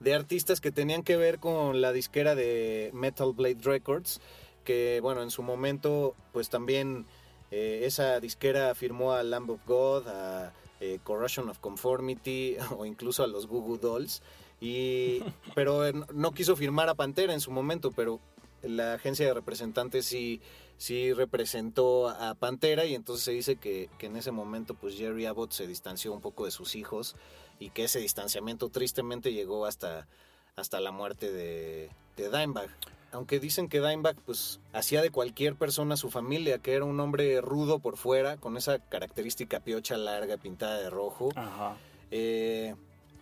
[0.00, 4.20] de artistas que tenían que ver con la disquera de Metal Blade Records,
[4.64, 7.06] que bueno, en su momento pues también
[7.50, 13.22] Eh, esa disquera firmó a Lamb of God, a eh, Corrosion of Conformity o incluso
[13.22, 14.22] a los Google Dolls.
[14.60, 15.20] Y,
[15.54, 18.20] pero eh, no quiso firmar a Pantera en su momento, pero
[18.62, 20.40] la agencia de representantes sí,
[20.76, 25.26] sí representó a Pantera y entonces se dice que, que en ese momento pues Jerry
[25.26, 27.16] Abbott se distanció un poco de sus hijos
[27.58, 30.08] y que ese distanciamiento tristemente llegó hasta,
[30.56, 32.70] hasta la muerte de, de Dimebag.
[33.12, 37.40] Aunque dicen que Dimebag pues hacía de cualquier persona su familia, que era un hombre
[37.40, 41.30] rudo por fuera, con esa característica piocha larga pintada de rojo.
[41.34, 41.76] Ajá.
[42.10, 42.74] Eh,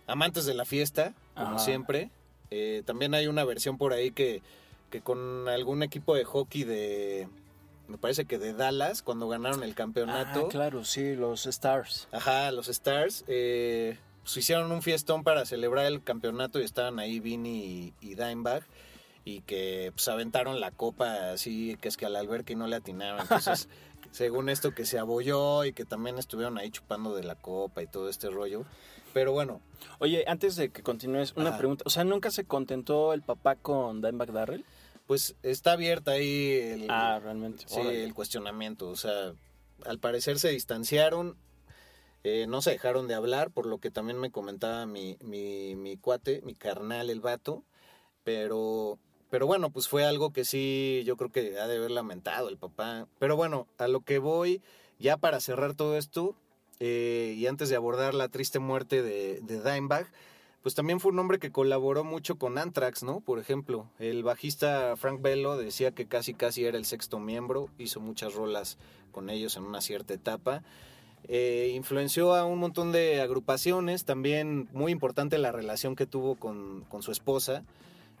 [0.05, 1.59] amantes de la fiesta, como Ajá.
[1.59, 2.11] siempre.
[2.51, 4.41] Eh, también hay una versión por ahí que,
[4.89, 7.27] que con algún equipo de hockey de,
[7.89, 10.45] me parece que de Dallas, cuando ganaron el campeonato.
[10.45, 12.07] Ah, claro, sí, los Stars.
[12.11, 13.25] Ajá, los Stars.
[13.27, 18.15] Eh, pues hicieron un fiestón para celebrar el campeonato y estaban ahí Vini y, y
[18.15, 18.63] Dimebag.
[19.25, 22.75] Y que pues aventaron la copa así, que es que al alberca y no le
[22.77, 23.21] atinaron.
[23.21, 23.67] Entonces,
[24.11, 27.87] según esto que se abolló y que también estuvieron ahí chupando de la copa y
[27.87, 28.65] todo este rollo.
[29.13, 29.61] Pero bueno,
[29.99, 31.83] Oye, antes de que continúes, una pregunta.
[31.85, 34.65] O sea, ¿nunca se contentó el papá con Dimebag Darrell?
[35.07, 37.63] pues está abierta ahí el, Ah, realmente.
[37.67, 38.03] sí, órale.
[38.03, 38.89] el cuestionamiento.
[38.89, 39.33] O sea,
[39.85, 41.35] al parecer se distanciaron,
[42.23, 45.97] eh, no se dejaron de hablar, por lo que también me comentaba mi, mi, mi
[45.97, 47.63] cuate, mi carnal, el vato.
[48.23, 48.99] Pero,
[49.29, 52.57] pero bueno, pues fue algo que sí, yo creo que ha de haber lamentado el
[52.57, 53.07] papá.
[53.19, 54.61] Pero bueno, a lo que voy,
[54.97, 56.35] ya para cerrar todo esto,
[56.79, 60.07] eh, y antes de abordar la triste muerte de, de Dimebag,
[60.61, 63.21] pues también fue un hombre que colaboró mucho con Anthrax, ¿no?
[63.21, 68.01] Por ejemplo, el bajista Frank Bello decía que casi casi era el sexto miembro, hizo
[68.01, 68.77] muchas rolas
[69.11, 70.63] con ellos en una cierta etapa.
[71.27, 76.85] Eh, influenció a un montón de agrupaciones, también muy importante la relación que tuvo con,
[76.89, 77.63] con su esposa,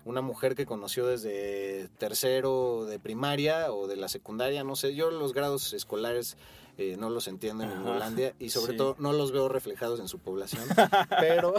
[0.09, 5.11] una mujer que conoció desde tercero de primaria o de la secundaria, no sé, yo
[5.11, 6.35] los grados escolares
[6.79, 8.77] eh, no los entiendo en Ajá, Hollandia y sobre sí.
[8.77, 10.63] todo no los veo reflejados en su población,
[11.19, 11.53] pero...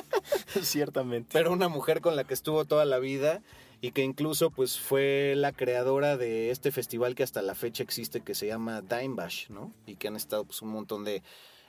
[0.62, 1.28] Ciertamente.
[1.32, 3.42] pero una mujer con la que estuvo toda la vida
[3.82, 8.22] y que incluso pues fue la creadora de este festival que hasta la fecha existe
[8.22, 9.72] que se llama Dime Bash, ¿no?
[9.86, 11.22] Y que han estado pues un montón de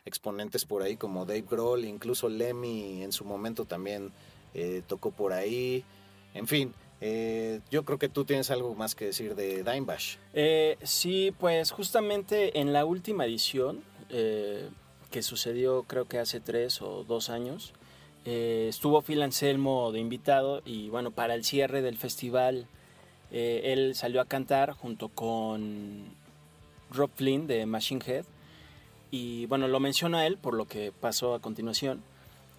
[0.06, 4.12] exponentes por ahí como Dave Grohl, incluso Lemmy en su momento también
[4.54, 5.86] eh, tocó por ahí.
[6.34, 10.16] En fin, eh, yo creo que tú tienes algo más que decir de Dime Bash.
[10.34, 14.70] Eh, sí, pues justamente en la última edición, eh,
[15.10, 17.74] que sucedió creo que hace tres o dos años,
[18.24, 22.68] eh, estuvo Phil Anselmo de invitado y bueno, para el cierre del festival,
[23.32, 26.06] eh, él salió a cantar junto con
[26.92, 28.26] Rob Flynn de Machine Head.
[29.10, 32.04] Y bueno, lo menciono a él por lo que pasó a continuación.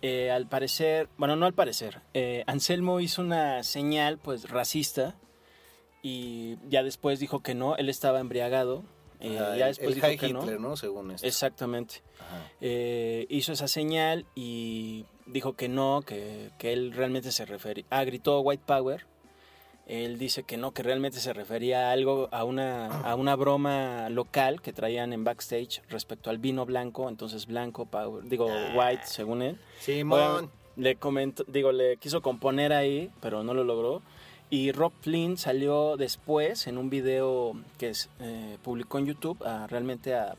[0.02, 5.14] Eh, al parecer, bueno, no al parecer, eh, Anselmo hizo una señal pues racista
[6.02, 8.82] y ya después dijo que no, él estaba embriagado.
[9.20, 10.70] eh, Ajá, ya después el dijo High que Hitler, no.
[10.70, 10.76] ¿no?
[10.76, 11.26] Según esto.
[11.26, 12.02] Exactamente.
[12.60, 17.84] Eh, hizo esa señal y dijo que no, que, que él realmente se refería.
[17.90, 19.06] Ah, gritó White Power.
[19.92, 24.08] Él dice que no, que realmente se refería a algo, a una, a una broma
[24.08, 28.72] local que traían en backstage respecto al vino blanco, entonces blanco, power, digo Ah.
[28.74, 29.58] white, según él.
[29.80, 30.08] Simón.
[30.34, 34.00] Bueno, le comentó, digo, le quiso componer ahí, pero no lo logró.
[34.48, 39.66] Y Rob Flynn salió después en un video que es, eh, publicó en YouTube a,
[39.66, 40.36] realmente a,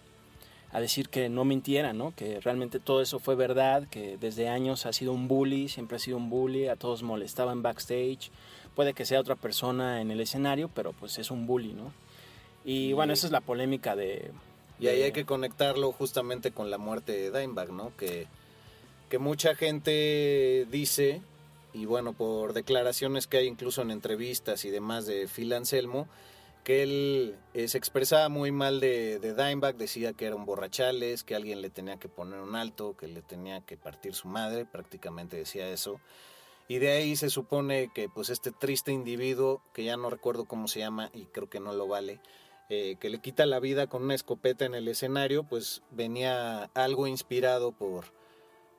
[0.72, 2.14] a decir que no mintiera, ¿no?
[2.16, 6.00] Que realmente todo eso fue verdad, que desde años ha sido un bully, siempre ha
[6.00, 8.32] sido un bully, a todos molestaba en backstage.
[8.76, 11.94] Puede que sea otra persona en el escenario, pero pues es un bully, ¿no?
[12.66, 14.32] Y bueno, esa es la polémica de...
[14.80, 17.96] Y ahí de- hay que conectarlo justamente con la muerte de Dimebag, ¿no?
[17.98, 18.28] Que,
[19.10, 21.22] que mucha gente dice,
[21.74, 26.08] y bueno, por declaraciones que hay incluso en entrevistas y demás de Phil Anselmo,
[26.64, 31.24] que él eh, se expresaba muy mal de, de Dimebag, decía que era un borrachales,
[31.24, 34.66] que alguien le tenía que poner un alto, que le tenía que partir su madre,
[34.66, 36.00] prácticamente decía eso.
[36.68, 40.68] Y de ahí se supone que pues este triste individuo, que ya no recuerdo cómo
[40.68, 42.22] se llama y creo que no lo vale,
[42.70, 47.08] eh, que le quita la vida con una escopeta en el escenario, pues venía algo
[47.08, 48.06] inspirado por,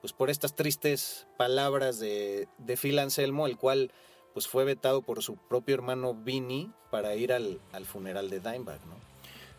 [0.01, 3.93] pues por estas tristes palabras de, de Phil Anselmo, el cual
[4.33, 8.85] pues fue vetado por su propio hermano Vinny para ir al, al funeral de Dimebag,
[8.87, 8.97] ¿no?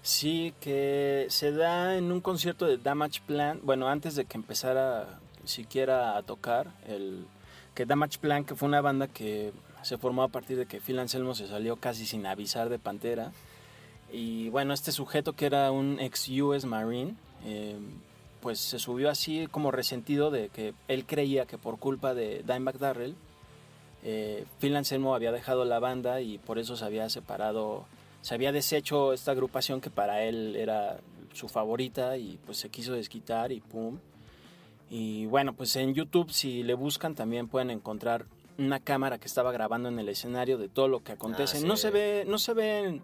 [0.02, 5.20] Sí, que se da en un concierto de Damage Plan, bueno, antes de que empezara
[5.46, 7.26] siquiera a tocar, el
[7.76, 9.54] que Damage Plan, que fue una banda que
[9.84, 13.32] se formó a partir de que Phil Anselmo se salió casi sin avisar de Pantera.
[14.12, 17.16] Y bueno, este sujeto que era un ex US Marine,
[17.46, 17.78] eh,
[18.42, 22.80] pues se subió así como resentido de que él creía que por culpa de Dimebag
[22.80, 23.16] Darrell,
[24.04, 27.86] eh, Phil Anselmo había dejado la banda y por eso se había separado
[28.26, 30.98] se había deshecho esta agrupación que para él era
[31.34, 34.00] su favorita y pues se quiso desquitar y pum.
[34.90, 38.26] Y bueno, pues en YouTube si le buscan también pueden encontrar
[38.58, 41.58] una cámara que estaba grabando en el escenario de todo lo que acontece.
[41.58, 41.68] Ah, sí.
[41.68, 43.02] No se ve, no se ven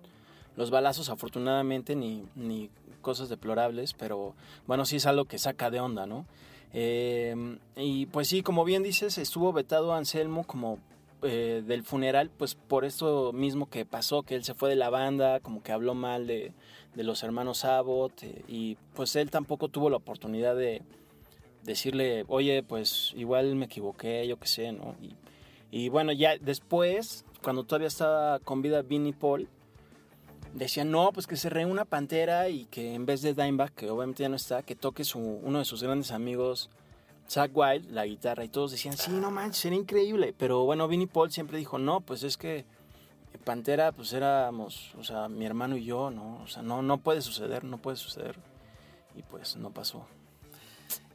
[0.55, 2.69] los balazos afortunadamente ni, ni
[3.01, 4.33] cosas deplorables, pero
[4.67, 6.25] bueno, sí es algo que saca de onda, ¿no?
[6.73, 10.79] Eh, y pues sí, como bien dices, estuvo vetado Anselmo como
[11.23, 14.89] eh, del funeral, pues por esto mismo que pasó, que él se fue de la
[14.89, 16.53] banda, como que habló mal de,
[16.95, 20.81] de los hermanos Abbott, eh, y pues él tampoco tuvo la oportunidad de
[21.63, 24.95] decirle, oye, pues igual me equivoqué, yo qué sé, ¿no?
[25.71, 29.47] Y, bueno, ya después, cuando todavía estaba con vida Vinnie Paul,
[30.53, 34.23] decían, no, pues que se reúna Pantera y que en vez de Dimebag, que obviamente
[34.23, 36.69] ya no está, que toque su, uno de sus grandes amigos,
[37.29, 40.33] Zach Wild, la guitarra, y todos decían, sí, no manches, sería increíble.
[40.37, 42.65] Pero bueno, Vinnie Paul siempre dijo, no, pues es que
[43.45, 46.41] Pantera, pues éramos, o sea, mi hermano y yo, ¿no?
[46.43, 48.35] O sea, no, no puede suceder, no puede suceder.
[49.15, 50.05] Y pues no pasó.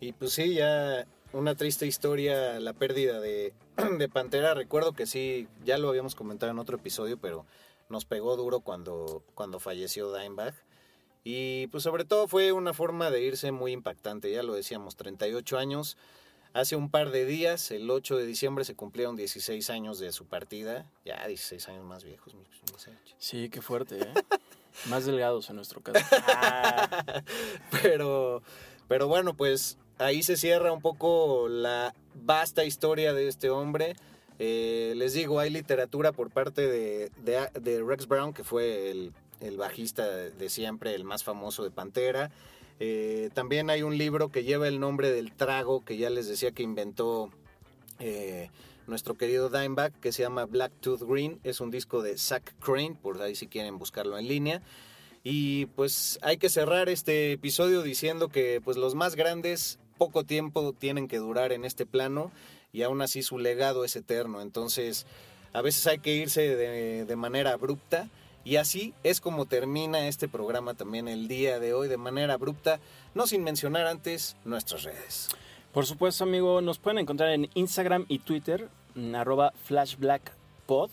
[0.01, 3.53] Y pues sí, ya una triste historia, la pérdida de,
[3.99, 4.55] de Pantera.
[4.55, 7.45] Recuerdo que sí, ya lo habíamos comentado en otro episodio, pero
[7.89, 10.55] nos pegó duro cuando, cuando falleció Dimebag.
[11.25, 15.59] Y pues sobre todo fue una forma de irse muy impactante, ya lo decíamos, 38
[15.59, 15.97] años.
[16.53, 20.25] Hace un par de días, el 8 de diciembre, se cumplieron 16 años de su
[20.25, 20.91] partida.
[21.05, 23.15] Ya 16 años más viejos, mi, mi Sergio.
[23.19, 24.13] Sí, qué fuerte, ¿eh?
[24.89, 26.05] Más delgados en nuestro caso.
[26.29, 27.05] Ah,
[27.83, 28.43] pero,
[28.89, 33.97] pero bueno, pues ahí se cierra un poco la vasta historia de este hombre.
[34.39, 39.57] Eh, les digo, hay literatura por parte de, de- Rex Brown, que fue el, el
[39.57, 42.31] bajista de siempre, el más famoso de Pantera.
[42.79, 46.51] Eh, también hay un libro que lleva el nombre del trago que ya les decía
[46.53, 47.31] que inventó
[47.99, 48.51] eh,
[48.87, 51.41] nuestro querido Dimebag, que se llama Black Tooth Green.
[51.43, 54.61] Es un disco de Zack Crane, por ahí si quieren buscarlo en línea.
[55.29, 60.73] Y pues hay que cerrar este episodio diciendo que pues los más grandes poco tiempo
[60.73, 62.31] tienen que durar en este plano
[62.73, 64.41] y aún así su legado es eterno.
[64.41, 65.05] Entonces
[65.53, 68.09] a veces hay que irse de, de manera abrupta
[68.45, 72.79] y así es como termina este programa también el día de hoy de manera abrupta,
[73.17, 75.31] no sin mencionar antes nuestras redes.
[75.73, 78.69] Por supuesto, amigo, nos pueden encontrar en Instagram y Twitter,
[79.13, 80.91] arroba flashblackpod.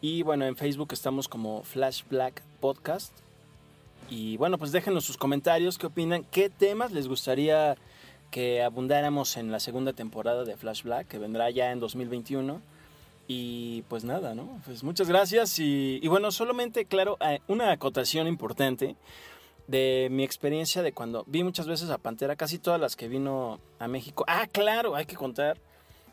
[0.00, 3.23] Y bueno, en Facebook estamos como Flashblack Podcast.
[4.10, 7.76] Y bueno, pues déjenos sus comentarios, qué opinan, qué temas les gustaría
[8.30, 12.60] que abundáramos en la segunda temporada de Flash Black, que vendrá ya en 2021.
[13.26, 14.60] Y pues nada, ¿no?
[14.66, 18.96] Pues muchas gracias y, bueno, solamente, claro, eh, una acotación importante
[19.66, 23.60] de mi experiencia de cuando vi muchas veces a Pantera, casi todas las que vino
[23.78, 24.24] a México.
[24.28, 25.58] Ah, claro, hay que contar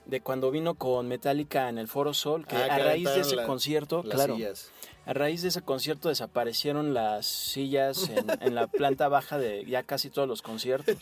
[0.06, 3.22] de cuando vino con Metallica en el Foro Sol, que Ah, a que raíz de
[3.22, 4.72] ese la- concierto, claro, sillas.
[5.06, 9.84] a raíz de ese concierto desaparecieron las sillas en, en la planta baja de ya
[9.84, 10.98] casi todos los conciertos.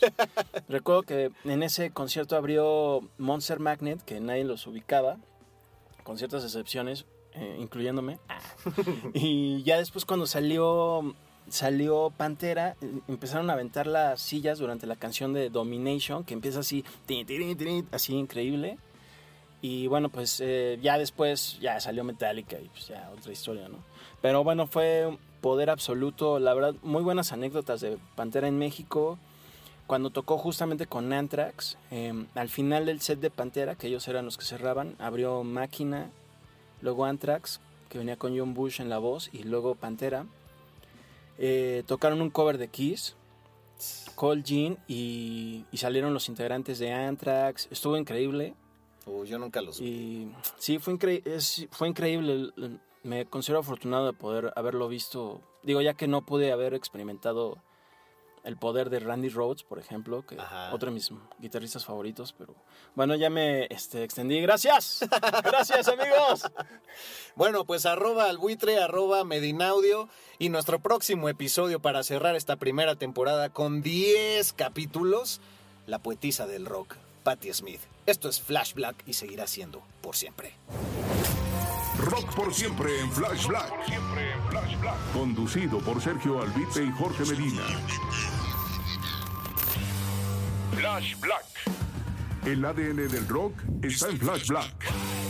[0.68, 5.16] Recuerdo que en ese concierto abrió Monster Magnet, que nadie los ubicaba,
[6.04, 8.18] con ciertas excepciones, eh, incluyéndome.
[9.14, 11.14] Y ya después cuando salió
[11.48, 12.76] salió Pantera,
[13.08, 17.56] empezaron a aventar las sillas durante la canción de Domination, que empieza así, tin, tin,
[17.56, 18.78] tin, así increíble.
[19.62, 23.78] Y bueno, pues eh, ya después ya salió Metallica y pues ya otra historia, ¿no?
[24.22, 29.18] Pero bueno, fue poder absoluto, la verdad, muy buenas anécdotas de Pantera en México.
[29.86, 34.24] Cuando tocó justamente con Anthrax, eh, al final del set de Pantera, que ellos eran
[34.24, 36.10] los que cerraban, abrió Máquina,
[36.80, 40.26] luego Anthrax, que venía con John Bush en la voz, y luego Pantera.
[41.38, 43.16] Eh, tocaron un cover de Kiss,
[44.14, 47.66] Cold Jean, y, y salieron los integrantes de Anthrax.
[47.72, 48.54] Estuvo increíble.
[49.06, 52.52] Uy, yo nunca los Y sí, fue, incre- es- fue increíble.
[53.02, 55.40] Me considero afortunado de poder haberlo visto.
[55.62, 57.56] Digo, ya que no pude haber experimentado
[58.44, 60.72] el poder de Randy Rhodes, por ejemplo, que Ajá.
[60.74, 62.54] otro de mis guitarristas favoritos, pero
[62.94, 64.40] bueno, ya me este, extendí.
[64.40, 65.06] Gracias.
[65.44, 66.42] Gracias, amigos.
[67.36, 72.96] Bueno, pues arroba al buitre, arroba Medinaudio y nuestro próximo episodio para cerrar esta primera
[72.96, 75.40] temporada con 10 capítulos,
[75.86, 77.80] la poetisa del rock, Patti Smith.
[78.06, 80.54] Esto es Flash Black y seguirá siendo por siempre.
[81.98, 83.72] Rock por siempre en Flash Black.
[85.12, 87.62] Conducido por Sergio Albite y Jorge Medina.
[90.76, 91.44] Flash Black.
[92.46, 93.52] El ADN del rock
[93.82, 95.29] está en Flash Black.